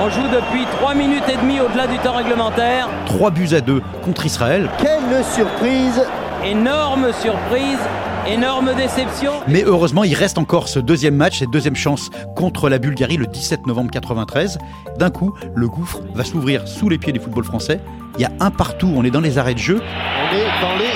On 0.00 0.08
joue 0.08 0.26
depuis 0.32 0.64
3 0.80 0.94
minutes 0.94 1.28
et 1.30 1.36
demie 1.36 1.60
au-delà 1.60 1.86
du 1.86 1.98
temps 1.98 2.16
réglementaire. 2.16 2.88
3 3.04 3.30
buts 3.30 3.50
à 3.52 3.60
2 3.60 3.82
contre 4.02 4.24
Israël. 4.24 4.70
Quelle 4.78 5.22
surprise 5.22 6.02
Énorme 6.42 7.12
surprise 7.12 7.78
Énorme 8.26 8.74
déception. 8.76 9.32
Mais 9.48 9.64
heureusement, 9.64 10.04
il 10.04 10.14
reste 10.14 10.38
encore 10.38 10.68
ce 10.68 10.78
deuxième 10.78 11.16
match, 11.16 11.40
cette 11.40 11.50
deuxième 11.50 11.74
chance 11.74 12.10
contre 12.36 12.68
la 12.68 12.78
Bulgarie 12.78 13.16
le 13.16 13.26
17 13.26 13.66
novembre 13.66 13.90
93. 13.90 14.58
D'un 14.96 15.10
coup, 15.10 15.34
le 15.54 15.68
gouffre 15.68 16.00
va 16.14 16.22
s'ouvrir 16.22 16.68
sous 16.68 16.88
les 16.88 16.98
pieds 16.98 17.12
du 17.12 17.18
football 17.18 17.44
français. 17.44 17.80
Il 18.18 18.22
y 18.22 18.24
a 18.24 18.30
un 18.38 18.50
partout, 18.50 18.92
on 18.94 19.04
est 19.04 19.10
dans 19.10 19.20
les 19.20 19.38
arrêts 19.38 19.54
de 19.54 19.58
jeu. 19.58 19.80
On 19.80 20.36
est 20.36 20.60
dans 20.60 20.76
les 20.76 20.92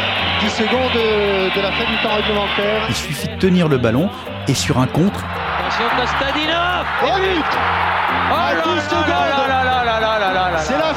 10 0.49 0.55
secondes 0.55 0.93
de, 0.95 1.61
la 1.61 1.73
fin 1.73 1.91
du 1.91 1.97
temps 2.03 2.15
réglementaire. 2.15 2.87
Il 2.89 2.95
suffit 2.95 3.29
de 3.29 3.39
tenir 3.39 3.69
le 3.69 3.79
ballon 3.79 4.09
et 4.47 4.55
sur 4.55 4.79
un 4.79 4.87
contre. 4.87 5.25
Attention 5.59 5.85
Kostadinov 5.97 6.87
Et 7.03 7.21
but 7.21 7.45
À 8.31 8.55
10 8.55 8.81
secondes 8.85 9.27
C'est 10.61 10.79
la 10.79 10.95
fin 10.95 10.96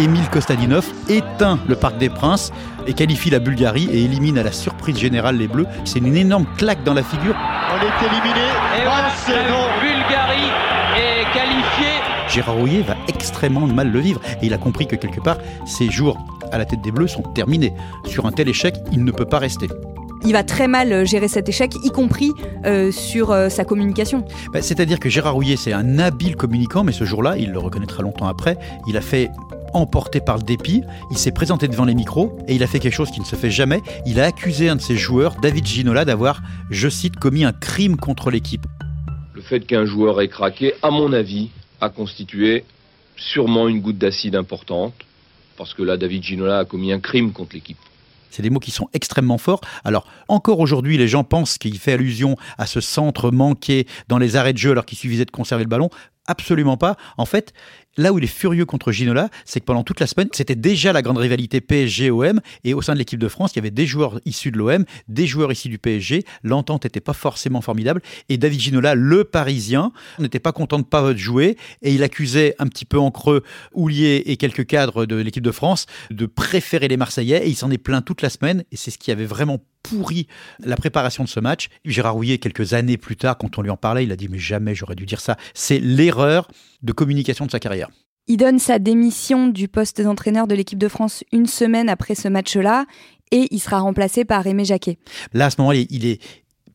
Émile 0.00 0.30
Kostadinov 0.30 0.86
éteint 1.10 1.58
le 1.68 1.76
Parc 1.76 1.98
des 1.98 2.08
Princes 2.08 2.52
et 2.86 2.94
qualifie 2.94 3.28
la 3.28 3.38
Bulgarie 3.38 3.86
et 3.92 4.02
élimine 4.02 4.38
à 4.38 4.42
la 4.42 4.50
surprise 4.50 4.96
générale 4.96 5.36
les 5.36 5.46
Bleus. 5.46 5.66
C'est 5.84 5.98
une 5.98 6.16
énorme 6.16 6.46
claque 6.56 6.82
dans 6.84 6.94
la 6.94 7.02
figure. 7.02 7.34
On 7.36 7.76
est 7.76 8.06
éliminé. 8.06 8.46
Et 8.78 8.82
voilà, 8.82 9.10
la 9.28 9.80
Bulgarie 9.82 10.50
est 10.96 11.34
qualifié. 11.34 12.00
Gérard 12.30 12.54
Rouillet 12.54 12.80
va 12.80 12.96
extrêmement 13.08 13.66
mal 13.66 13.90
le 13.90 14.00
vivre 14.00 14.22
et 14.40 14.46
il 14.46 14.54
a 14.54 14.58
compris 14.58 14.86
que 14.86 14.96
quelque 14.96 15.20
part, 15.20 15.36
ses 15.66 15.90
jours 15.90 16.16
à 16.50 16.56
la 16.56 16.64
tête 16.64 16.80
des 16.80 16.92
Bleus 16.92 17.08
sont 17.08 17.22
terminés. 17.22 17.74
Sur 18.06 18.24
un 18.24 18.32
tel 18.32 18.48
échec, 18.48 18.76
il 18.92 19.04
ne 19.04 19.12
peut 19.12 19.26
pas 19.26 19.38
rester 19.38 19.68
il 20.24 20.32
va 20.32 20.42
très 20.42 20.68
mal 20.68 20.92
euh, 20.92 21.04
gérer 21.04 21.28
cet 21.28 21.48
échec, 21.48 21.74
y 21.82 21.90
compris 21.90 22.32
euh, 22.66 22.90
sur 22.92 23.30
euh, 23.30 23.48
sa 23.48 23.64
communication. 23.64 24.24
Bah, 24.52 24.62
c'est-à-dire 24.62 25.00
que 25.00 25.08
Gérard 25.08 25.34
Rouillet, 25.34 25.56
c'est 25.56 25.72
un 25.72 25.98
habile 25.98 26.36
communicant, 26.36 26.84
mais 26.84 26.92
ce 26.92 27.04
jour-là, 27.04 27.36
il 27.38 27.52
le 27.52 27.58
reconnaîtra 27.58 28.02
longtemps 28.02 28.26
après, 28.26 28.58
il 28.86 28.96
a 28.96 29.00
fait 29.00 29.30
emporté 29.74 30.20
par 30.20 30.36
le 30.36 30.42
dépit, 30.42 30.82
il 31.10 31.18
s'est 31.18 31.32
présenté 31.32 31.68
devant 31.68 31.84
les 31.84 31.94
micros 31.94 32.38
et 32.48 32.54
il 32.54 32.62
a 32.62 32.66
fait 32.66 32.78
quelque 32.78 32.94
chose 32.94 33.10
qui 33.10 33.20
ne 33.20 33.24
se 33.24 33.36
fait 33.36 33.50
jamais. 33.50 33.80
Il 34.06 34.20
a 34.20 34.24
accusé 34.24 34.68
un 34.68 34.76
de 34.76 34.80
ses 34.80 34.96
joueurs, 34.96 35.36
David 35.40 35.66
Ginola, 35.66 36.04
d'avoir, 36.04 36.42
je 36.70 36.88
cite, 36.88 37.16
commis 37.16 37.44
un 37.44 37.52
crime 37.52 37.96
contre 37.96 38.30
l'équipe. 38.30 38.66
Le 39.34 39.42
fait 39.42 39.60
qu'un 39.60 39.84
joueur 39.84 40.20
ait 40.20 40.28
craqué, 40.28 40.74
à 40.82 40.90
mon 40.90 41.12
avis, 41.12 41.50
a 41.80 41.88
constitué 41.88 42.64
sûrement 43.16 43.68
une 43.68 43.80
goutte 43.80 43.98
d'acide 43.98 44.36
importante, 44.36 44.94
parce 45.56 45.74
que 45.74 45.82
là, 45.82 45.96
David 45.96 46.22
Ginola 46.22 46.60
a 46.60 46.64
commis 46.64 46.92
un 46.92 47.00
crime 47.00 47.32
contre 47.32 47.54
l'équipe. 47.54 47.78
C'est 48.30 48.42
des 48.42 48.50
mots 48.50 48.60
qui 48.60 48.70
sont 48.70 48.88
extrêmement 48.92 49.38
forts. 49.38 49.60
Alors, 49.84 50.06
encore 50.28 50.60
aujourd'hui, 50.60 50.96
les 50.96 51.08
gens 51.08 51.24
pensent 51.24 51.58
qu'il 51.58 51.78
fait 51.78 51.92
allusion 51.92 52.36
à 52.58 52.66
ce 52.66 52.80
centre 52.80 53.30
manqué 53.30 53.86
dans 54.08 54.18
les 54.18 54.36
arrêts 54.36 54.52
de 54.52 54.58
jeu 54.58 54.70
alors 54.70 54.86
qu'il 54.86 54.96
suffisait 54.96 55.24
de 55.24 55.30
conserver 55.30 55.64
le 55.64 55.68
ballon. 55.68 55.90
Absolument 56.26 56.76
pas. 56.76 56.96
En 57.18 57.26
fait, 57.26 57.52
Là 58.00 58.14
où 58.14 58.18
il 58.18 58.24
est 58.24 58.28
furieux 58.28 58.64
contre 58.64 58.92
Ginola, 58.92 59.28
c'est 59.44 59.60
que 59.60 59.66
pendant 59.66 59.82
toute 59.82 60.00
la 60.00 60.06
semaine, 60.06 60.28
c'était 60.32 60.54
déjà 60.54 60.94
la 60.94 61.02
grande 61.02 61.18
rivalité 61.18 61.60
PSG-OM. 61.60 62.40
Et 62.64 62.72
au 62.72 62.80
sein 62.80 62.94
de 62.94 62.98
l'équipe 62.98 63.18
de 63.18 63.28
France, 63.28 63.52
il 63.52 63.56
y 63.56 63.58
avait 63.58 63.70
des 63.70 63.84
joueurs 63.84 64.18
issus 64.24 64.50
de 64.50 64.56
l'OM, 64.56 64.86
des 65.08 65.26
joueurs 65.26 65.52
issus 65.52 65.68
du 65.68 65.76
PSG. 65.76 66.24
L'entente 66.42 66.84
n'était 66.84 67.00
pas 67.00 67.12
forcément 67.12 67.60
formidable. 67.60 68.00
Et 68.30 68.38
David 68.38 68.58
Ginola, 68.58 68.94
le 68.94 69.24
Parisien, 69.24 69.92
n'était 70.18 70.38
pas 70.38 70.52
content 70.52 70.78
de 70.78 70.84
pas 70.84 71.14
jouer. 71.14 71.58
Et 71.82 71.92
il 71.92 72.02
accusait 72.02 72.54
un 72.58 72.68
petit 72.68 72.86
peu 72.86 72.98
en 72.98 73.10
creux 73.10 73.42
Houlier 73.74 74.22
et 74.24 74.38
quelques 74.38 74.66
cadres 74.66 75.04
de 75.04 75.16
l'équipe 75.16 75.44
de 75.44 75.52
France 75.52 75.84
de 76.10 76.24
préférer 76.24 76.88
les 76.88 76.96
Marseillais. 76.96 77.46
Et 77.46 77.50
il 77.50 77.54
s'en 77.54 77.70
est 77.70 77.76
plaint 77.76 78.02
toute 78.02 78.22
la 78.22 78.30
semaine. 78.30 78.64
Et 78.72 78.76
c'est 78.76 78.90
ce 78.90 78.96
qui 78.96 79.10
avait 79.10 79.26
vraiment 79.26 79.58
pourri 79.82 80.26
la 80.58 80.76
préparation 80.76 81.22
de 81.22 81.28
ce 81.28 81.38
match. 81.38 81.68
Gérard 81.84 82.14
Rouillet, 82.14 82.38
quelques 82.38 82.72
années 82.72 82.96
plus 82.96 83.16
tard, 83.16 83.36
quand 83.36 83.58
on 83.58 83.62
lui 83.62 83.70
en 83.70 83.76
parlait, 83.76 84.04
il 84.04 84.12
a 84.12 84.16
dit 84.16 84.28
Mais 84.30 84.38
jamais 84.38 84.74
j'aurais 84.74 84.94
dû 84.94 85.04
dire 85.04 85.20
ça. 85.20 85.36
C'est 85.52 85.80
l'erreur 85.80 86.48
de 86.82 86.92
communication 86.92 87.46
de 87.46 87.50
sa 87.50 87.60
carrière. 87.60 87.88
Il 88.26 88.36
donne 88.36 88.58
sa 88.58 88.78
démission 88.78 89.48
du 89.48 89.68
poste 89.68 90.00
d'entraîneur 90.00 90.46
de 90.46 90.54
l'équipe 90.54 90.78
de 90.78 90.88
France 90.88 91.24
une 91.32 91.46
semaine 91.46 91.88
après 91.88 92.14
ce 92.14 92.28
match-là 92.28 92.86
et 93.32 93.48
il 93.50 93.60
sera 93.60 93.80
remplacé 93.80 94.24
par 94.24 94.46
Aimé 94.46 94.64
Jacquet. 94.64 94.98
Là, 95.32 95.46
à 95.46 95.50
ce 95.50 95.60
moment-là, 95.60 95.80
il 95.88 96.06
est 96.06 96.20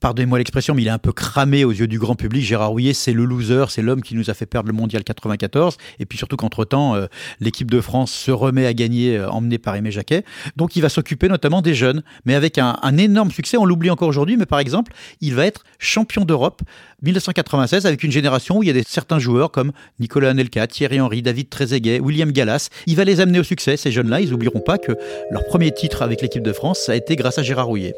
pardonnez-moi 0.05 0.37
l'expression, 0.37 0.75
mais 0.75 0.83
il 0.83 0.87
est 0.87 0.91
un 0.91 0.99
peu 0.99 1.11
cramé 1.11 1.65
aux 1.65 1.71
yeux 1.71 1.87
du 1.87 1.97
grand 1.97 2.13
public. 2.13 2.43
Gérard 2.43 2.69
Rouillet, 2.69 2.93
c'est 2.93 3.11
le 3.11 3.25
loser, 3.25 3.65
c'est 3.69 3.81
l'homme 3.81 4.03
qui 4.03 4.13
nous 4.13 4.29
a 4.29 4.35
fait 4.35 4.45
perdre 4.45 4.67
le 4.67 4.73
mondial 4.73 5.03
94. 5.03 5.77
Et 5.97 6.05
puis 6.05 6.19
surtout 6.19 6.35
qu'entre-temps, 6.35 6.95
euh, 6.95 7.07
l'équipe 7.39 7.71
de 7.71 7.81
France 7.81 8.11
se 8.11 8.29
remet 8.29 8.67
à 8.67 8.75
gagner, 8.75 9.17
euh, 9.17 9.27
emmenée 9.31 9.57
par 9.57 9.75
Aimé 9.75 9.89
Jacquet. 9.89 10.23
Donc 10.57 10.75
il 10.75 10.81
va 10.81 10.89
s'occuper 10.89 11.27
notamment 11.27 11.63
des 11.63 11.73
jeunes, 11.73 12.03
mais 12.23 12.35
avec 12.35 12.59
un, 12.59 12.75
énorme 12.99 13.31
succès. 13.31 13.57
On 13.57 13.65
l'oublie 13.65 13.89
encore 13.89 14.07
aujourd'hui, 14.07 14.37
mais 14.37 14.45
par 14.45 14.59
exemple, 14.59 14.93
il 15.21 15.33
va 15.33 15.47
être 15.47 15.63
champion 15.79 16.23
d'Europe 16.23 16.61
1996 17.01 17.87
avec 17.87 18.03
une 18.03 18.11
génération 18.11 18.59
où 18.59 18.63
il 18.63 18.67
y 18.67 18.69
a 18.69 18.73
des, 18.73 18.83
certains 18.87 19.17
joueurs 19.17 19.49
comme 19.49 19.71
Nicolas 19.99 20.29
Anelka, 20.29 20.67
Thierry 20.67 21.01
Henry, 21.01 21.23
David 21.23 21.49
Trezeguet, 21.49 21.99
William 21.99 22.31
Gallas. 22.31 22.69
Il 22.85 22.95
va 22.95 23.05
les 23.05 23.21
amener 23.21 23.39
au 23.39 23.43
succès, 23.43 23.75
ces 23.75 23.91
jeunes-là. 23.91 24.21
Ils 24.21 24.29
n'oublieront 24.29 24.61
pas 24.61 24.77
que 24.77 24.91
leur 25.31 25.43
premier 25.45 25.71
titre 25.71 26.03
avec 26.03 26.21
l'équipe 26.21 26.43
de 26.43 26.53
France, 26.53 26.81
ça 26.85 26.91
a 26.91 26.95
été 26.95 27.15
grâce 27.15 27.39
à 27.39 27.41
Gérard 27.41 27.65
Rouillet 27.65 27.95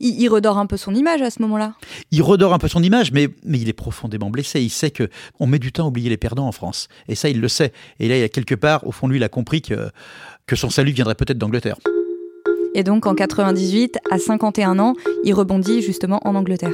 il, 0.00 0.28
redore 0.28 0.58
un 0.58 0.66
peu 0.66 0.76
son 0.76 0.94
image 0.94 1.22
à 1.22 1.30
ce 1.30 1.40
moment-là. 1.42 1.74
Il 2.10 2.22
redore 2.22 2.52
un 2.52 2.58
peu 2.58 2.68
son 2.68 2.82
image, 2.82 3.12
mais, 3.12 3.28
mais 3.44 3.58
il 3.58 3.68
est 3.68 3.74
profondément 3.74 4.30
blessé. 4.30 4.60
Il 4.60 4.70
sait 4.70 4.90
que 4.90 5.08
on 5.40 5.46
met 5.46 5.58
du 5.58 5.72
temps 5.72 5.84
à 5.84 5.88
oublier 5.88 6.10
les 6.10 6.16
perdants 6.16 6.46
en 6.46 6.52
France. 6.52 6.88
Et 7.08 7.14
ça, 7.14 7.28
il 7.28 7.40
le 7.40 7.48
sait. 7.48 7.72
Et 8.00 8.08
là, 8.08 8.16
il 8.16 8.20
y 8.20 8.24
a 8.24 8.28
quelque 8.28 8.54
part, 8.54 8.86
au 8.86 8.92
fond 8.92 9.06
de 9.06 9.12
lui, 9.12 9.18
il 9.18 9.24
a 9.24 9.28
compris 9.28 9.62
que, 9.62 9.90
que 10.46 10.56
son 10.56 10.70
salut 10.70 10.92
viendrait 10.92 11.14
peut-être 11.14 11.38
d'Angleterre. 11.38 11.76
Et 12.74 12.82
donc, 12.82 13.06
en 13.06 13.14
98, 13.14 13.98
à 14.10 14.18
51 14.18 14.78
ans, 14.80 14.94
il 15.22 15.32
rebondit 15.32 15.80
justement 15.80 16.20
en 16.26 16.34
Angleterre. 16.34 16.72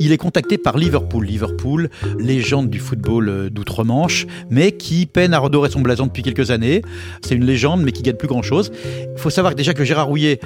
Il 0.00 0.12
est 0.12 0.18
contacté 0.18 0.58
par 0.58 0.76
Liverpool. 0.76 1.24
Liverpool, 1.24 1.88
légende 2.18 2.68
du 2.68 2.78
football 2.78 3.28
euh, 3.28 3.50
d'outre-Manche, 3.50 4.26
mais 4.50 4.72
qui 4.72 5.06
peine 5.06 5.34
à 5.34 5.38
redorer 5.38 5.70
son 5.70 5.80
blason 5.80 6.06
depuis 6.06 6.22
quelques 6.22 6.50
années. 6.50 6.82
C'est 7.22 7.34
une 7.34 7.44
légende, 7.44 7.82
mais 7.82 7.92
qui 7.92 8.02
gagne 8.02 8.16
plus 8.16 8.28
grand-chose. 8.28 8.72
Il 8.84 9.20
faut 9.20 9.30
savoir 9.30 9.54
déjà 9.54 9.72
que 9.72 9.84
Gérard 9.84 10.08
Rouillet 10.08 10.40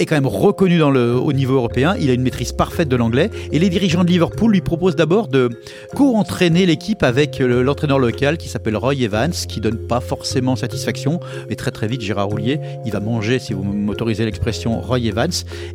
est 0.00 0.06
quand 0.06 0.14
même 0.14 0.26
reconnu 0.26 0.82
au 0.82 1.32
niveau 1.32 1.54
européen. 1.54 1.94
Il 2.00 2.10
a 2.10 2.14
une 2.14 2.22
maîtrise 2.22 2.52
parfaite 2.52 2.88
de 2.88 2.96
l'anglais. 2.96 3.30
Et 3.52 3.58
les 3.58 3.68
dirigeants 3.68 4.02
de 4.02 4.08
Liverpool 4.08 4.52
lui 4.52 4.60
proposent 4.60 4.96
d'abord 4.96 5.28
de 5.28 5.50
co-entraîner 5.94 6.66
l'équipe 6.66 7.02
avec 7.02 7.38
l'entraîneur 7.38 7.98
local 7.98 8.38
qui 8.38 8.48
s'appelle 8.48 8.76
Roy 8.76 8.94
Evans, 8.94 9.30
qui 9.30 9.60
donne 9.60 9.76
pas 9.76 10.00
forcément 10.00 10.56
satisfaction. 10.56 11.20
Mais 11.48 11.54
très 11.54 11.70
très 11.70 11.86
vite, 11.86 12.00
Gérard 12.00 12.28
Roulier, 12.28 12.60
il 12.86 12.92
va 12.92 13.00
manger, 13.00 13.38
si 13.38 13.52
vous 13.52 13.62
m'autorisez 13.62 14.24
l'expression, 14.24 14.80
Roy 14.80 15.00
Evans. 15.00 15.30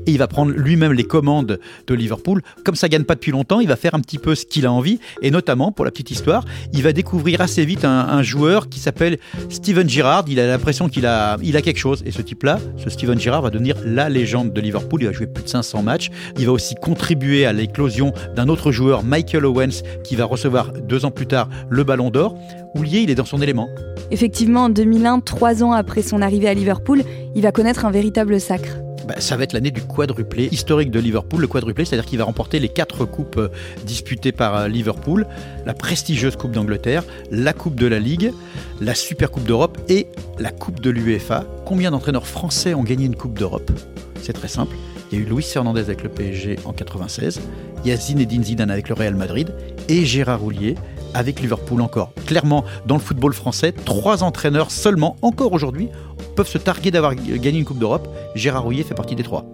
Et 0.08 0.12
il 0.12 0.18
va 0.18 0.28
prendre 0.28 0.52
lui-même 0.52 0.94
les 0.94 1.04
commandes 1.04 1.60
de 1.88 1.94
Liverpool. 1.94 2.42
Comme 2.64 2.76
ça 2.76 2.90
gagne 2.90 3.04
pas 3.04 3.16
depuis 3.16 3.32
longtemps, 3.32 3.60
il 3.60 3.68
va 3.68 3.76
faire 3.76 3.94
un 3.94 4.00
petit 4.00 4.18
peu 4.18 4.34
ce 4.34 4.46
qu'il 4.46 4.66
a 4.66 4.72
envie. 4.72 5.00
Et 5.22 5.30
notamment, 5.30 5.72
pour 5.72 5.86
la 5.86 5.92
petite 5.92 6.12
histoire, 6.12 6.46
il 6.74 6.82
va 6.82 6.94
découvrir 6.94 7.42
assez 7.42 7.66
vite 7.66 7.86
un, 7.86 8.24
joueur 8.24 8.70
qui 8.70 8.80
s'appelle 8.80 9.20
Steven 9.50 9.88
Gerrard. 9.88 10.26
Il 10.28 10.40
a 10.40 10.48
l'impression 10.48 10.90
qu'il 10.90 11.06
a, 11.06 11.34
a 11.34 11.62
quelque 11.62 11.78
chose. 11.78 12.02
Et 12.06 12.12
ce 12.12 12.22
type-là, 12.22 12.60
ce 12.84 12.90
Steven 12.90 13.20
Gerrard, 13.20 13.44
va 13.44 13.50
devenir 13.50 13.76
la 13.86 14.10
légende 14.16 14.54
de 14.54 14.62
Liverpool. 14.62 15.04
Il 15.04 15.08
va 15.08 15.12
jouer 15.12 15.28
plus 15.28 15.44
de 15.44 15.50
500 15.50 15.84
matchs. 15.84 16.10
Il 16.40 16.48
va 16.48 16.52
aussi 16.52 16.74
contribuer 16.76 17.46
à 17.46 17.54
l'éclosion 17.54 18.14
d'un 18.36 18.48
autre 18.48 18.72
joueur, 18.72 19.04
Michael 19.04 19.46
Owens, 19.46 19.84
qui 20.04 20.16
va 20.16 20.26
recevoir 20.26 20.72
deux 20.74 21.06
ans 21.06 21.12
plus 21.12 21.28
tard 21.28 21.50
le 21.70 21.84
Ballon 21.84 22.10
d'Or. 22.10 22.36
Oulier, 22.76 23.02
il 23.02 23.10
est 23.12 23.16
dans 23.16 23.26
son 23.26 23.42
élément. 23.42 23.70
Effectivement, 24.12 24.66
en 24.66 24.70
2001, 24.70 25.20
trois 25.20 25.64
ans 25.64 25.72
après 25.72 26.02
son 26.02 26.22
arrivée 26.22 26.48
à 26.48 26.54
Liverpool, 26.54 27.04
il 27.36 27.42
va 27.42 27.52
connaître 27.52 27.86
un 27.86 27.92
véritable 27.92 28.40
sacre. 28.40 28.78
Bah, 29.08 29.16
ça 29.20 29.38
va 29.38 29.44
être 29.44 29.54
l'année 29.54 29.70
du 29.70 29.84
quadruplé 29.84 30.50
historique 30.52 30.90
de 30.90 31.00
Liverpool. 31.00 31.42
Le 31.42 31.48
quadruplé, 31.48 31.86
c'est-à-dire 31.86 32.08
qu'il 32.08 32.18
va 32.18 32.24
remporter 32.24 32.60
les 32.60 32.70
quatre 32.70 33.06
coupes 33.06 33.38
euh, 33.38 33.50
disputées 33.86 34.32
par 34.32 34.56
euh, 34.56 34.68
Liverpool, 34.68 35.28
la 35.66 35.76
prestigieuse 35.76 36.36
Coupe 36.36 36.52
d'Angleterre, 36.52 37.04
la 37.30 37.54
Coupe 37.54 37.76
de 37.76 37.86
la 37.86 38.00
Ligue, 38.00 38.34
la 38.82 38.96
Super 38.96 39.30
Coupe 39.30 39.46
d'Europe 39.46 39.78
et 39.90 40.08
la 40.40 40.50
Coupe 40.50 40.80
de 40.80 40.90
l'UEFA. 40.90 41.46
Combien 41.66 41.92
d'entraîneurs 41.92 42.26
français 42.26 42.74
ont 42.74 42.84
gagné 42.84 43.06
une 43.06 43.16
Coupe 43.16 43.38
d'Europe? 43.38 43.72
C'est 44.26 44.34
très 44.34 44.48
simple. 44.48 44.76
Il 45.12 45.20
y 45.20 45.22
a 45.22 45.24
eu 45.24 45.30
Luis 45.30 45.44
Fernandez 45.44 45.82
avec 45.82 46.02
le 46.02 46.10
PSG 46.10 46.58
en 46.66 46.74
96, 46.74 47.42
il 47.84 47.90
y 47.90 47.94
a 47.94 47.96
Zinedine 47.96 48.44
Zidane 48.44 48.72
avec 48.72 48.90
le 48.90 48.96
Real 48.96 49.14
Madrid 49.14 49.54
et 49.88 50.04
Gérard 50.04 50.44
Houllier 50.44 50.74
avec 51.14 51.42
Liverpool 51.42 51.80
encore. 51.80 52.12
Clairement, 52.26 52.66
dans 52.88 52.96
le 52.96 53.02
football 53.02 53.34
français, 53.34 53.72
trois 53.72 54.24
entraîneurs 54.24 54.72
seulement, 54.72 55.16
encore 55.22 55.54
aujourd'hui, 55.54 55.90
peuvent 56.36 56.48
se 56.48 56.58
targuer 56.58 56.90
d'avoir 56.90 57.14
gagné 57.14 57.60
une 57.60 57.66
Coupe 57.66 57.78
d'Europe. 57.78 58.08
Gérard 58.34 58.64
Rouillet 58.64 58.82
fait 58.82 58.96
partie 58.96 59.16
des 59.16 59.22
trois. 59.22 59.46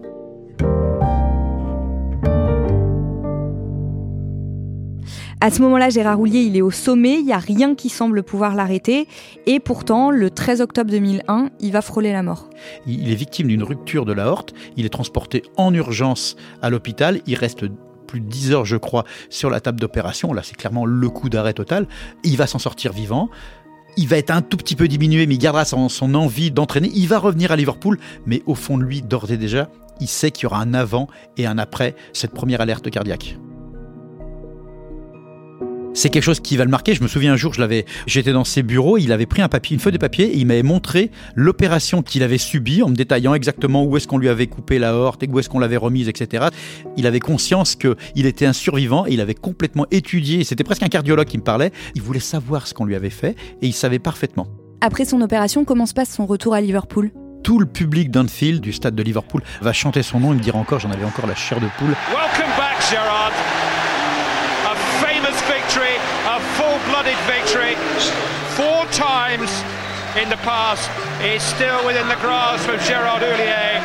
À 5.43 5.49
ce 5.49 5.63
moment-là, 5.63 5.89
Gérard 5.89 6.17
Roulier, 6.17 6.41
il 6.41 6.55
est 6.55 6.61
au 6.61 6.69
sommet, 6.69 7.15
il 7.15 7.25
n'y 7.25 7.33
a 7.33 7.39
rien 7.39 7.73
qui 7.73 7.89
semble 7.89 8.21
pouvoir 8.21 8.53
l'arrêter. 8.53 9.07
Et 9.47 9.59
pourtant, 9.59 10.11
le 10.11 10.29
13 10.29 10.61
octobre 10.61 10.91
2001, 10.91 11.49
il 11.59 11.71
va 11.71 11.81
frôler 11.81 12.11
la 12.11 12.21
mort. 12.21 12.47
Il 12.85 13.11
est 13.11 13.15
victime 13.15 13.47
d'une 13.47 13.63
rupture 13.63 14.05
de 14.05 14.13
la 14.13 14.27
horte. 14.27 14.53
Il 14.77 14.85
est 14.85 14.89
transporté 14.89 15.41
en 15.57 15.73
urgence 15.73 16.35
à 16.61 16.69
l'hôpital. 16.69 17.21
Il 17.25 17.33
reste 17.33 17.65
plus 18.05 18.19
de 18.19 18.27
10 18.27 18.51
heures, 18.51 18.65
je 18.65 18.77
crois, 18.77 19.03
sur 19.31 19.49
la 19.49 19.59
table 19.61 19.79
d'opération. 19.79 20.31
Là, 20.31 20.43
c'est 20.43 20.55
clairement 20.55 20.85
le 20.85 21.09
coup 21.09 21.27
d'arrêt 21.27 21.53
total. 21.53 21.87
Il 22.23 22.37
va 22.37 22.45
s'en 22.45 22.59
sortir 22.59 22.93
vivant. 22.93 23.27
Il 23.97 24.07
va 24.07 24.17
être 24.17 24.29
un 24.29 24.43
tout 24.43 24.57
petit 24.57 24.75
peu 24.75 24.87
diminué, 24.87 25.25
mais 25.25 25.33
il 25.33 25.39
gardera 25.39 25.65
son, 25.65 25.89
son 25.89 26.13
envie 26.13 26.51
d'entraîner. 26.51 26.91
Il 26.93 27.07
va 27.07 27.17
revenir 27.17 27.51
à 27.51 27.55
Liverpool, 27.55 27.97
mais 28.27 28.43
au 28.45 28.53
fond 28.53 28.77
de 28.77 28.83
lui, 28.83 29.01
d'ores 29.01 29.31
et 29.31 29.37
déjà, 29.37 29.71
il 29.99 30.07
sait 30.07 30.29
qu'il 30.29 30.43
y 30.43 30.45
aura 30.45 30.59
un 30.59 30.75
avant 30.75 31.07
et 31.35 31.47
un 31.47 31.57
après 31.57 31.95
cette 32.13 32.31
première 32.31 32.61
alerte 32.61 32.91
cardiaque 32.91 33.39
c'est 35.93 36.09
quelque 36.09 36.23
chose 36.23 36.39
qui 36.39 36.57
va 36.57 36.63
le 36.63 36.69
marquer. 36.69 36.95
Je 36.95 37.03
me 37.03 37.07
souviens 37.07 37.33
un 37.33 37.37
jour, 37.37 37.53
je 37.53 37.59
l'avais, 37.59 37.85
j'étais 38.07 38.31
dans 38.31 38.43
ses 38.43 38.63
bureaux, 38.63 38.97
il 38.97 39.11
avait 39.11 39.25
pris 39.25 39.41
un 39.41 39.49
papier, 39.49 39.73
une 39.73 39.79
feuille 39.79 39.93
de 39.93 39.97
papier, 39.97 40.25
et 40.25 40.37
il 40.37 40.45
m'avait 40.45 40.63
montré 40.63 41.11
l'opération 41.35 42.01
qu'il 42.01 42.23
avait 42.23 42.37
subie 42.37 42.83
en 42.83 42.89
me 42.89 42.95
détaillant 42.95 43.33
exactement 43.33 43.83
où 43.83 43.97
est-ce 43.97 44.07
qu'on 44.07 44.17
lui 44.17 44.29
avait 44.29 44.47
coupé 44.47 44.79
la 44.79 44.95
horte 44.95 45.23
et 45.23 45.27
où 45.27 45.39
est-ce 45.39 45.49
qu'on 45.49 45.59
l'avait 45.59 45.77
remise, 45.77 46.07
etc. 46.07 46.47
Il 46.97 47.07
avait 47.07 47.19
conscience 47.19 47.75
qu'il 47.75 48.25
était 48.25 48.45
un 48.45 48.53
survivant 48.53 49.05
et 49.05 49.13
il 49.13 49.21
avait 49.21 49.35
complètement 49.35 49.85
étudié. 49.91 50.43
C'était 50.43 50.63
presque 50.63 50.83
un 50.83 50.89
cardiologue 50.89 51.27
qui 51.27 51.37
me 51.37 51.43
parlait. 51.43 51.71
Il 51.95 52.01
voulait 52.01 52.19
savoir 52.19 52.67
ce 52.67 52.73
qu'on 52.73 52.85
lui 52.85 52.95
avait 52.95 53.09
fait 53.09 53.35
et 53.61 53.67
il 53.67 53.73
savait 53.73 53.99
parfaitement. 53.99 54.47
Après 54.81 55.05
son 55.05 55.21
opération, 55.21 55.63
comment 55.65 55.85
se 55.85 55.93
passe 55.93 56.09
son 56.09 56.25
retour 56.25 56.53
à 56.53 56.61
Liverpool? 56.61 57.11
Tout 57.43 57.59
le 57.59 57.65
public 57.65 58.11
d'Anfield, 58.11 58.61
du 58.61 58.71
stade 58.71 58.95
de 58.95 59.03
Liverpool, 59.03 59.41
va 59.61 59.73
chanter 59.73 60.03
son 60.03 60.19
nom 60.19 60.33
et 60.33 60.35
me 60.35 60.41
dire 60.41 60.55
encore, 60.55 60.79
j'en 60.79 60.91
avais 60.91 61.05
encore 61.05 61.27
la 61.27 61.35
chair 61.35 61.59
de 61.59 61.67
poule. 61.77 61.95
Welcome 62.11 62.51
back, 62.57 62.77
Gerard. 62.89 63.20
Times 69.31 69.63
in 70.15 70.29
the 70.29 70.39
past 70.43 70.89
is 71.23 71.41
still 71.41 71.85
within 71.85 72.07
the 72.07 72.19
grasp 72.21 72.67
of 72.69 72.81
Gerard 72.85 73.21
Houllier 73.21 73.79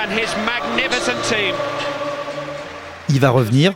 and 0.00 0.10
his 0.12 0.28
magnificent 0.46 1.20
team. 1.28 1.54
Il 3.08 3.20
va 3.20 3.30
revenir, 3.30 3.74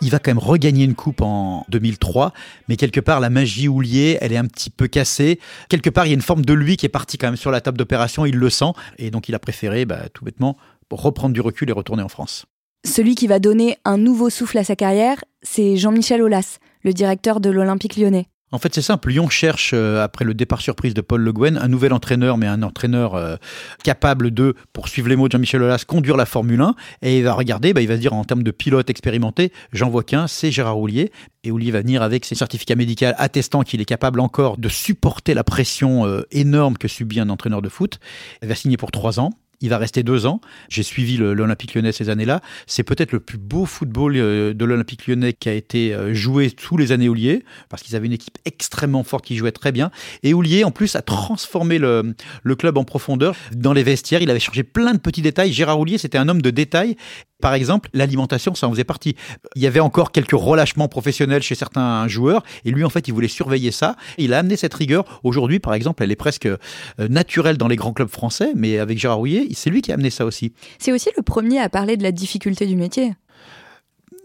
Il 0.00 0.10
va 0.10 0.18
quand 0.18 0.30
même 0.30 0.38
regagner 0.38 0.84
une 0.84 0.96
coupe 0.96 1.20
en 1.20 1.64
2003, 1.68 2.32
mais 2.68 2.76
quelque 2.76 2.98
part, 2.98 3.20
la 3.20 3.30
magie 3.30 3.68
Houlier, 3.68 4.18
elle 4.20 4.32
est 4.32 4.36
un 4.36 4.46
petit 4.46 4.68
peu 4.68 4.88
cassée. 4.88 5.38
Quelque 5.68 5.90
part, 5.90 6.06
il 6.06 6.08
y 6.08 6.12
a 6.12 6.14
une 6.14 6.22
forme 6.22 6.44
de 6.44 6.52
lui 6.52 6.76
qui 6.76 6.86
est 6.86 6.88
parti 6.88 7.18
quand 7.18 7.28
même 7.28 7.36
sur 7.36 7.52
la 7.52 7.60
table 7.60 7.78
d'opération, 7.78 8.26
il 8.26 8.34
le 8.34 8.50
sent, 8.50 8.72
et 8.98 9.12
donc 9.12 9.28
il 9.28 9.34
a 9.36 9.38
préféré, 9.38 9.84
bah, 9.84 10.08
tout 10.12 10.24
bêtement, 10.24 10.56
reprendre 10.90 11.32
du 11.32 11.40
recul 11.40 11.70
et 11.70 11.72
retourner 11.72 12.02
en 12.02 12.08
France. 12.08 12.46
Celui 12.84 13.14
qui 13.14 13.28
va 13.28 13.38
donner 13.38 13.76
un 13.84 13.96
nouveau 13.96 14.28
souffle 14.28 14.58
à 14.58 14.64
sa 14.64 14.74
carrière, 14.74 15.22
c'est 15.42 15.76
Jean-Michel 15.76 16.20
Aulas, 16.20 16.58
le 16.82 16.92
directeur 16.92 17.38
de 17.38 17.50
l'Olympique 17.50 17.96
lyonnais. 17.96 18.26
En 18.52 18.58
fait, 18.58 18.74
c'est 18.74 18.82
simple. 18.82 19.08
Lyon 19.08 19.30
cherche, 19.30 19.70
euh, 19.72 20.04
après 20.04 20.26
le 20.26 20.34
départ 20.34 20.60
surprise 20.60 20.92
de 20.92 21.00
Paul 21.00 21.22
Le 21.22 21.32
Guen, 21.32 21.56
un 21.56 21.68
nouvel 21.68 21.94
entraîneur, 21.94 22.36
mais 22.36 22.46
un 22.46 22.62
entraîneur 22.62 23.14
euh, 23.14 23.36
capable 23.82 24.30
de, 24.30 24.54
pour 24.74 24.88
suivre 24.88 25.08
les 25.08 25.16
mots 25.16 25.26
de 25.26 25.32
Jean-Michel 25.32 25.62
Aulas, 25.62 25.84
conduire 25.86 26.18
la 26.18 26.26
Formule 26.26 26.60
1. 26.60 26.74
Et 27.00 27.18
il 27.18 27.24
va 27.24 27.32
regarder, 27.32 27.72
bah, 27.72 27.80
il 27.80 27.88
va 27.88 27.96
se 27.96 28.00
dire 28.00 28.12
en 28.12 28.24
termes 28.24 28.42
de 28.42 28.50
pilote 28.50 28.90
expérimenté, 28.90 29.52
j'en 29.72 29.88
vois 29.88 30.04
qu'un, 30.04 30.26
c'est 30.26 30.50
Gérard 30.50 30.74
Roulier. 30.74 31.10
Et 31.44 31.50
Roulier 31.50 31.70
va 31.70 31.80
venir 31.80 32.02
avec 32.02 32.26
ses 32.26 32.34
certificats 32.34 32.76
médicaux 32.76 33.06
attestant 33.16 33.62
qu'il 33.62 33.80
est 33.80 33.86
capable 33.86 34.20
encore 34.20 34.58
de 34.58 34.68
supporter 34.68 35.32
la 35.32 35.44
pression 35.44 36.06
euh, 36.06 36.22
énorme 36.30 36.76
que 36.76 36.88
subit 36.88 37.20
un 37.20 37.30
entraîneur 37.30 37.62
de 37.62 37.70
foot. 37.70 38.00
Il 38.42 38.48
va 38.48 38.54
signer 38.54 38.76
pour 38.76 38.90
trois 38.90 39.18
ans. 39.18 39.30
Il 39.62 39.70
va 39.70 39.78
rester 39.78 40.02
deux 40.02 40.26
ans. 40.26 40.40
J'ai 40.68 40.82
suivi 40.82 41.16
l'Olympique 41.16 41.74
lyonnais 41.74 41.92
ces 41.92 42.10
années-là. 42.10 42.40
C'est 42.66 42.82
peut-être 42.82 43.12
le 43.12 43.20
plus 43.20 43.38
beau 43.38 43.64
football 43.64 44.16
euh, 44.16 44.52
de 44.52 44.64
l'Olympique 44.64 45.06
lyonnais 45.06 45.32
qui 45.32 45.48
a 45.48 45.52
été 45.52 45.94
euh, 45.94 46.12
joué 46.12 46.50
tous 46.50 46.76
les 46.76 46.92
années 46.92 47.08
Houlier, 47.08 47.44
parce 47.68 47.82
qu'ils 47.82 47.96
avaient 47.96 48.06
une 48.06 48.12
équipe 48.12 48.38
extrêmement 48.44 49.04
forte 49.04 49.24
qui 49.24 49.36
jouait 49.36 49.52
très 49.52 49.72
bien. 49.72 49.90
Et 50.22 50.34
Houlier, 50.34 50.64
en 50.64 50.70
plus, 50.72 50.96
a 50.96 51.02
transformé 51.02 51.78
le, 51.78 52.14
club 52.58 52.76
en 52.76 52.84
profondeur. 52.84 53.34
Dans 53.54 53.72
les 53.72 53.82
vestiaires, 53.82 54.20
il 54.20 54.30
avait 54.30 54.40
changé 54.40 54.62
plein 54.62 54.94
de 54.94 54.98
petits 54.98 55.22
détails. 55.22 55.52
Gérard 55.52 55.78
Houlier, 55.78 55.98
c'était 55.98 56.18
un 56.18 56.28
homme 56.28 56.42
de 56.42 56.50
détails. 56.50 56.96
Par 57.42 57.54
exemple, 57.54 57.90
l'alimentation, 57.92 58.54
ça 58.54 58.68
en 58.68 58.70
faisait 58.70 58.84
partie. 58.84 59.16
Il 59.56 59.62
y 59.62 59.66
avait 59.66 59.80
encore 59.80 60.12
quelques 60.12 60.30
relâchements 60.32 60.86
professionnels 60.86 61.42
chez 61.42 61.56
certains 61.56 62.06
joueurs, 62.06 62.44
et 62.64 62.70
lui, 62.70 62.84
en 62.84 62.88
fait, 62.88 63.08
il 63.08 63.12
voulait 63.12 63.28
surveiller 63.28 63.72
ça. 63.72 63.96
Il 64.16 64.32
a 64.32 64.38
amené 64.38 64.56
cette 64.56 64.72
rigueur. 64.72 65.20
Aujourd'hui, 65.24 65.58
par 65.58 65.74
exemple, 65.74 66.04
elle 66.04 66.12
est 66.12 66.16
presque 66.16 66.46
euh, 66.46 66.56
naturelle 66.98 67.58
dans 67.58 67.66
les 67.66 67.74
grands 67.76 67.92
clubs 67.92 68.08
français, 68.08 68.52
mais 68.54 68.78
avec 68.78 68.96
Gérard 68.96 69.18
Rouillet, 69.18 69.48
c'est 69.54 69.70
lui 69.70 69.82
qui 69.82 69.90
a 69.90 69.94
amené 69.94 70.10
ça 70.10 70.24
aussi. 70.24 70.52
C'est 70.78 70.92
aussi 70.92 71.10
le 71.16 71.22
premier 71.22 71.58
à 71.58 71.68
parler 71.68 71.96
de 71.96 72.04
la 72.04 72.12
difficulté 72.12 72.64
du 72.66 72.76
métier. 72.76 73.12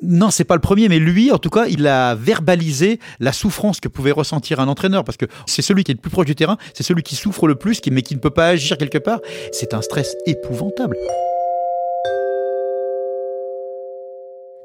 Non, 0.04 0.30
c'est 0.30 0.44
pas 0.44 0.54
le 0.54 0.62
premier, 0.62 0.88
mais 0.88 1.00
lui, 1.00 1.32
en 1.32 1.40
tout 1.40 1.50
cas, 1.50 1.66
il 1.66 1.88
a 1.88 2.14
verbalisé 2.14 3.00
la 3.20 3.34
souffrance 3.34 3.80
que 3.80 3.88
pouvait 3.88 4.12
ressentir 4.12 4.60
un 4.60 4.68
entraîneur, 4.68 5.04
parce 5.04 5.18
que 5.18 5.26
c'est 5.48 5.64
celui 5.64 5.84
qui 5.84 5.92
est 5.92 5.96
le 5.96 6.02
plus 6.02 6.12
proche 6.12 6.28
du 6.28 6.36
terrain, 6.36 6.58
c'est 6.76 6.84
celui 6.84 7.02
qui 7.02 7.16
souffre 7.16 7.48
le 7.48 7.56
plus, 7.56 7.82
mais 7.90 8.04
qui 8.04 8.14
ne 8.14 8.20
peut 8.20 8.30
pas 8.30 8.50
agir 8.50 8.78
quelque 8.78 9.00
part. 9.00 9.22
C'est 9.52 9.74
un 9.74 9.82
stress 9.82 10.16
épouvantable. 10.28 10.98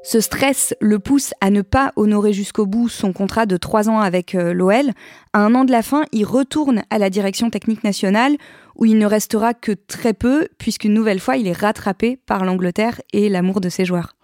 Ce 0.05 0.19
stress 0.19 0.75
le 0.81 0.99
pousse 0.99 1.33
à 1.39 1.49
ne 1.49 1.61
pas 1.61 1.93
honorer 1.95 2.33
jusqu'au 2.33 2.65
bout 2.65 2.89
son 2.89 3.13
contrat 3.13 3.45
de 3.45 3.55
trois 3.55 3.89
ans 3.89 3.99
avec 3.99 4.35
euh, 4.35 4.53
l'OL. 4.53 4.91
À 5.31 5.39
un 5.39 5.55
an 5.55 5.63
de 5.63 5.71
la 5.71 5.81
fin, 5.81 6.03
il 6.11 6.25
retourne 6.25 6.83
à 6.89 6.97
la 6.97 7.09
direction 7.09 7.49
technique 7.49 7.85
nationale 7.85 8.35
où 8.75 8.83
il 8.83 8.97
ne 8.97 9.05
restera 9.05 9.53
que 9.53 9.71
très 9.71 10.13
peu 10.13 10.49
puisqu'une 10.57 10.93
nouvelle 10.93 11.21
fois, 11.21 11.37
il 11.37 11.47
est 11.47 11.57
rattrapé 11.57 12.19
par 12.25 12.43
l'Angleterre 12.43 12.99
et 13.13 13.29
l'amour 13.29 13.61
de 13.61 13.69
ses 13.69 13.85
joueurs. 13.85 14.17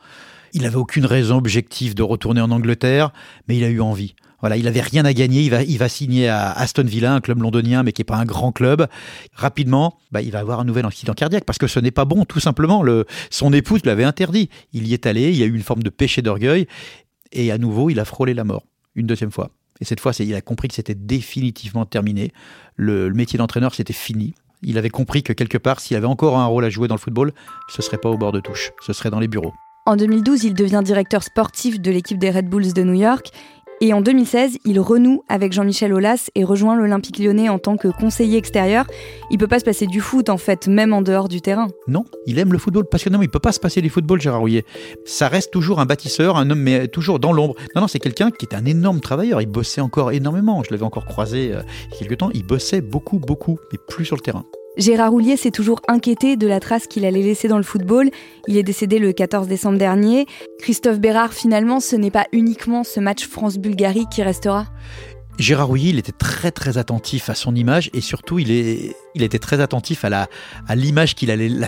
Il 0.51 0.63
n'avait 0.63 0.75
aucune 0.75 1.05
raison 1.05 1.37
objective 1.37 1.95
de 1.95 2.03
retourner 2.03 2.41
en 2.41 2.51
Angleterre, 2.51 3.13
mais 3.47 3.55
il 3.55 3.63
a 3.63 3.69
eu 3.69 3.79
envie. 3.79 4.15
Voilà, 4.41 4.57
il 4.57 4.67
avait 4.67 4.81
rien 4.81 5.05
à 5.05 5.13
gagner. 5.13 5.41
Il 5.41 5.49
va, 5.49 5.63
il 5.63 5.77
va 5.77 5.89
signer 5.89 6.27
à 6.27 6.51
Aston 6.51 6.83
Villa, 6.83 7.13
un 7.13 7.21
club 7.21 7.41
londonien, 7.41 7.83
mais 7.83 7.91
qui 7.91 8.01
est 8.01 8.05
pas 8.05 8.17
un 8.17 8.25
grand 8.25 8.51
club. 8.51 8.87
Rapidement, 9.33 9.97
bah, 10.11 10.21
il 10.21 10.31
va 10.31 10.39
avoir 10.39 10.59
un 10.59 10.63
nouvel 10.63 10.85
accident 10.85 11.13
cardiaque 11.13 11.45
parce 11.45 11.57
que 11.57 11.67
ce 11.67 11.79
n'est 11.79 11.91
pas 11.91 12.05
bon, 12.05 12.25
tout 12.25 12.39
simplement. 12.39 12.83
Le, 12.83 13.05
son 13.29 13.51
épouse 13.53 13.81
l'avait 13.85 14.03
interdit. 14.03 14.49
Il 14.73 14.87
y 14.87 14.93
est 14.93 15.05
allé. 15.05 15.29
Il 15.29 15.35
y 15.35 15.43
a 15.43 15.45
eu 15.45 15.53
une 15.53 15.63
forme 15.63 15.83
de 15.83 15.89
péché 15.89 16.21
d'orgueil. 16.21 16.67
Et 17.31 17.51
à 17.51 17.57
nouveau, 17.57 17.89
il 17.89 17.99
a 17.99 18.05
frôlé 18.05 18.33
la 18.33 18.43
mort. 18.43 18.63
Une 18.95 19.07
deuxième 19.07 19.31
fois. 19.31 19.51
Et 19.81 19.85
cette 19.85 19.99
fois, 19.99 20.11
il 20.19 20.33
a 20.35 20.41
compris 20.41 20.67
que 20.67 20.73
c'était 20.73 20.95
définitivement 20.95 21.85
terminé. 21.85 22.31
Le, 22.75 23.07
le 23.07 23.13
métier 23.13 23.37
d'entraîneur, 23.37 23.73
c'était 23.73 23.93
fini. 23.93 24.33
Il 24.61 24.77
avait 24.77 24.89
compris 24.89 25.23
que 25.23 25.31
quelque 25.31 25.57
part, 25.57 25.79
s'il 25.79 25.95
avait 25.95 26.05
encore 26.05 26.37
un 26.37 26.45
rôle 26.45 26.65
à 26.65 26.69
jouer 26.69 26.87
dans 26.87 26.95
le 26.95 26.99
football, 26.99 27.31
ce 27.69 27.81
serait 27.81 27.97
pas 27.97 28.09
au 28.09 28.17
bord 28.17 28.31
de 28.31 28.41
touche. 28.41 28.71
Ce 28.85 28.91
serait 28.91 29.09
dans 29.09 29.19
les 29.19 29.29
bureaux. 29.29 29.53
En 29.85 29.95
2012, 29.95 30.43
il 30.43 30.53
devient 30.53 30.81
directeur 30.83 31.23
sportif 31.23 31.79
de 31.79 31.89
l'équipe 31.89 32.19
des 32.19 32.29
Red 32.29 32.47
Bulls 32.47 32.73
de 32.73 32.83
New 32.83 32.93
York. 32.93 33.31
Et 33.81 33.93
en 33.93 34.01
2016, 34.01 34.57
il 34.65 34.79
renoue 34.81 35.23
avec 35.29 35.53
Jean-Michel 35.53 35.93
Aulas 35.93 36.29
et 36.35 36.43
rejoint 36.43 36.75
l'Olympique 36.75 37.17
lyonnais 37.17 37.47
en 37.47 37.59
tant 37.59 37.77
que 37.77 37.87
conseiller 37.87 38.37
extérieur. 38.37 38.85
Il 39.31 39.37
peut 39.37 39.47
pas 39.47 39.59
se 39.59 39.63
passer 39.63 39.87
du 39.87 40.01
foot, 40.01 40.27
en 40.29 40.37
fait, 40.37 40.67
même 40.67 40.91
en 40.91 41.01
dehors 41.01 41.29
du 41.29 41.39
terrain. 41.39 41.67
Non, 41.87 42.03
il 42.25 42.39
aime 42.39 42.51
le 42.51 42.59
football 42.59 42.85
passionnément. 42.89 43.23
Il 43.23 43.29
peut 43.29 43.39
pas 43.39 43.53
se 43.53 43.59
passer 43.59 43.81
du 43.81 43.89
football, 43.89 44.19
Gérard 44.19 44.41
Rouillet. 44.41 44.65
Ça 45.05 45.29
reste 45.29 45.51
toujours 45.51 45.79
un 45.79 45.85
bâtisseur, 45.85 46.35
un 46.35 46.49
homme, 46.49 46.59
mais 46.59 46.89
toujours 46.89 47.19
dans 47.19 47.31
l'ombre. 47.31 47.55
Non, 47.73 47.81
non, 47.81 47.87
c'est 47.87 47.99
quelqu'un 47.99 48.31
qui 48.31 48.45
est 48.45 48.53
un 48.53 48.65
énorme 48.65 48.99
travailleur. 48.99 49.41
Il 49.41 49.47
bossait 49.47 49.81
encore 49.81 50.11
énormément. 50.11 50.61
Je 50.61 50.71
l'avais 50.71 50.83
encore 50.83 51.05
croisé 51.05 51.53
euh, 51.53 51.61
il 51.87 51.93
y 51.93 51.95
a 51.95 51.99
quelques 51.99 52.17
temps. 52.17 52.31
Il 52.33 52.45
bossait 52.45 52.81
beaucoup, 52.81 53.19
beaucoup, 53.19 53.59
mais 53.71 53.79
plus 53.87 54.03
sur 54.03 54.17
le 54.17 54.21
terrain. 54.21 54.43
Gérard 54.79 55.11
Roulier 55.11 55.35
s'est 55.35 55.51
toujours 55.51 55.81
inquiété 55.89 56.37
de 56.37 56.47
la 56.47 56.61
trace 56.61 56.87
qu'il 56.87 57.03
allait 57.03 57.21
laisser 57.21 57.49
dans 57.49 57.57
le 57.57 57.63
football. 57.63 58.09
Il 58.47 58.55
est 58.55 58.63
décédé 58.63 58.97
le 58.97 59.11
14 59.11 59.49
décembre 59.49 59.77
dernier. 59.77 60.25
Christophe 60.57 61.01
Bérard, 61.01 61.33
finalement, 61.33 61.81
ce 61.81 61.97
n'est 61.97 62.11
pas 62.11 62.27
uniquement 62.31 62.85
ce 62.85 63.01
match 63.01 63.27
France-Bulgarie 63.27 64.05
qui 64.09 64.23
restera 64.23 64.67
Gérard 65.37 65.67
Rouillet, 65.67 65.89
il 65.89 65.99
était 65.99 66.13
très 66.13 66.51
très 66.51 66.77
attentif 66.77 67.29
à 67.29 67.35
son 67.35 67.55
image 67.55 67.89
et 67.93 68.01
surtout 68.01 68.39
il, 68.39 68.51
était 69.15 69.39
très 69.39 69.61
attentif 69.61 70.03
à 70.03 70.09
la 70.09 70.27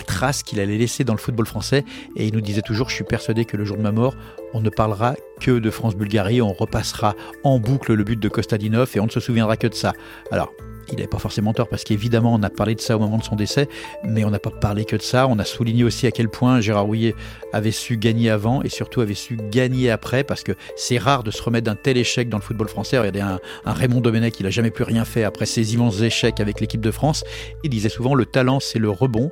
trace 0.06 0.42
qu'il 0.42 0.60
allait 0.60 0.78
laisser 0.78 1.04
dans 1.04 1.14
le 1.14 1.18
football 1.18 1.46
français 1.46 1.84
et 2.16 2.26
il 2.26 2.34
nous 2.34 2.42
disait 2.42 2.60
toujours 2.60 2.90
je 2.90 2.96
suis 2.96 3.04
persuadé 3.04 3.46
que 3.46 3.56
le 3.56 3.64
jour 3.64 3.78
de 3.78 3.82
ma 3.82 3.92
mort 3.92 4.14
on 4.52 4.60
ne 4.60 4.68
parlera 4.68 5.14
que 5.40 5.58
de 5.58 5.70
France-Bulgarie, 5.70 6.42
on 6.42 6.52
repassera 6.52 7.14
en 7.44 7.58
boucle 7.58 7.94
le 7.94 8.04
but 8.04 8.20
de 8.20 8.28
Kostadinov 8.28 8.90
et 8.94 9.00
on 9.00 9.06
ne 9.06 9.10
se 9.10 9.20
souviendra 9.20 9.56
que 9.56 9.66
de 9.66 9.74
ça. 9.74 9.94
Alors 10.30 10.52
il 10.88 10.96
n'avait 10.96 11.08
pas 11.08 11.18
forcément 11.18 11.52
tort 11.52 11.68
parce 11.68 11.84
qu'évidemment 11.84 12.34
on 12.34 12.42
a 12.42 12.50
parlé 12.50 12.74
de 12.74 12.80
ça 12.80 12.96
au 12.96 12.98
moment 12.98 13.18
de 13.18 13.22
son 13.22 13.36
décès, 13.36 13.68
mais 14.04 14.24
on 14.24 14.30
n'a 14.30 14.38
pas 14.38 14.50
parlé 14.50 14.84
que 14.84 14.96
de 14.96 15.02
ça. 15.02 15.26
On 15.28 15.38
a 15.38 15.44
souligné 15.44 15.84
aussi 15.84 16.06
à 16.06 16.10
quel 16.10 16.28
point 16.28 16.60
Gérard 16.60 16.84
Rouillet 16.84 17.14
avait 17.52 17.70
su 17.70 17.96
gagner 17.96 18.30
avant 18.30 18.62
et 18.62 18.68
surtout 18.68 19.00
avait 19.00 19.14
su 19.14 19.36
gagner 19.50 19.90
après 19.90 20.24
parce 20.24 20.42
que 20.42 20.52
c'est 20.76 20.98
rare 20.98 21.22
de 21.22 21.30
se 21.30 21.42
remettre 21.42 21.66
d'un 21.66 21.76
tel 21.76 21.96
échec 21.96 22.28
dans 22.28 22.38
le 22.38 22.42
football 22.42 22.68
français. 22.68 22.98
Regardez 22.98 23.20
un, 23.20 23.38
un 23.64 23.72
Raymond 23.72 24.00
Domenech, 24.00 24.38
il 24.40 24.44
n'a 24.44 24.50
jamais 24.50 24.70
pu 24.70 24.82
rien 24.82 25.04
faire 25.04 25.28
après 25.28 25.46
ses 25.46 25.74
immenses 25.74 26.00
échecs 26.00 26.40
avec 26.40 26.60
l'équipe 26.60 26.80
de 26.80 26.90
France. 26.90 27.24
Il 27.64 27.70
disait 27.70 27.88
souvent 27.88 28.14
le 28.14 28.26
talent 28.26 28.60
c'est 28.60 28.78
le 28.78 28.90
rebond 28.90 29.30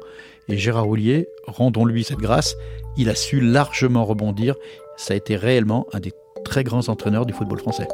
et 0.49 0.59
Gérard 0.59 0.85
Rouillet, 0.85 1.29
rendons-lui 1.47 2.05
cette 2.05 2.19
grâce, 2.19 2.57
il 2.97 3.09
a 3.09 3.15
su 3.15 3.41
largement 3.41 4.05
rebondir. 4.05 4.57
Ça 4.97 5.15
a 5.15 5.17
été 5.17 5.37
réellement 5.37 5.87
un 5.93 6.01
des 6.01 6.13
très 6.45 6.65
grands 6.65 6.89
entraîneurs 6.89 7.27
du 7.27 7.33
football 7.33 7.61
français. 7.61 7.87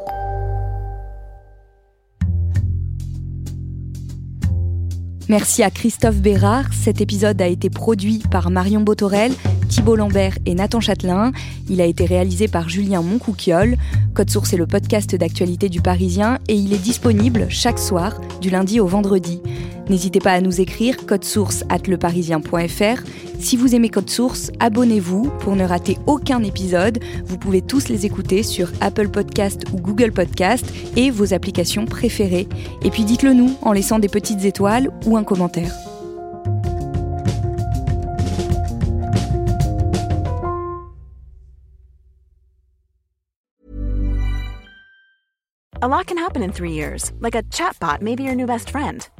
Merci 5.29 5.65
à 5.65 5.71
Christophe 5.71 6.19
Bérard. 6.19 6.67
Cet 6.73 7.01
épisode 7.01 7.43
a 7.43 7.49
été 7.49 7.69
produit 7.69 8.23
par 8.31 8.49
Marion 8.49 8.81
Botorel, 8.81 9.33
Thibault 9.69 9.97
Lambert 9.97 10.39
et 10.47 10.55
Nathan 10.55 10.81
Châtelain. 10.81 11.33
Il 11.69 11.81
a 11.81 11.85
été 11.85 12.05
réalisé 12.05 12.47
par 12.47 12.69
Julien 12.69 13.03
Moncouquiole. 13.03 13.77
Code 14.15 14.31
Source 14.31 14.53
est 14.53 14.57
le 14.57 14.69
podcast 14.69 15.17
d'actualité 15.17 15.69
du 15.69 15.81
Parisien 15.81 16.39
et 16.47 16.55
il 16.55 16.73
est 16.73 16.79
disponible 16.79 17.47
chaque 17.51 17.81
soir, 17.81 18.21
du 18.41 18.51
lundi 18.51 18.79
au 18.79 18.87
vendredi. 18.87 19.41
N'hésitez 19.89 20.19
pas 20.21 20.33
à 20.33 20.41
nous 20.41 20.61
écrire 20.61 21.07
code 21.07 21.25
source 21.25 21.65
at 21.69 21.87
leparisien.fr. 21.87 23.03
Si 23.39 23.57
vous 23.57 23.75
aimez 23.75 23.91
Code 23.91 24.11
Source, 24.11 24.51
abonnez-vous 24.61 25.31
pour 25.41 25.57
ne 25.57 25.65
rater 25.65 25.99
aucun 26.07 26.43
épisode. 26.43 26.99
Vous 27.27 27.39
pouvez 27.39 27.63
tous 27.63 27.89
les 27.89 28.07
écouter 28.07 28.43
sur 28.43 28.71
Apple 28.81 29.09
Podcast 29.09 29.65
ou 29.73 29.77
Google 29.77 30.11
Podcast 30.11 30.67
et 30.97 31.11
vos 31.11 31.35
applications 31.35 31.85
préférées. 31.85 32.49
Et 32.83 32.91
puis 32.91 33.05
dites-le 33.05 33.35
nous 33.35 33.57
en 33.63 33.73
laissant 33.73 33.99
des 33.99 34.09
petites 34.09 34.45
étoiles 34.45 34.91
ou 35.07 35.17
un 35.17 35.25
commentaire. 35.25 35.73
A 45.83 45.89
lot 45.89 46.07
can 46.07 46.19
happen 46.19 46.43
in 46.43 46.51
three 46.51 46.73
years, 46.73 47.13
like 47.21 47.37
a 47.37 47.43
chatbot 47.53 48.01
may 48.01 48.17
your 48.19 48.35
new 48.35 48.47
best 48.47 48.71
friend. 48.71 49.07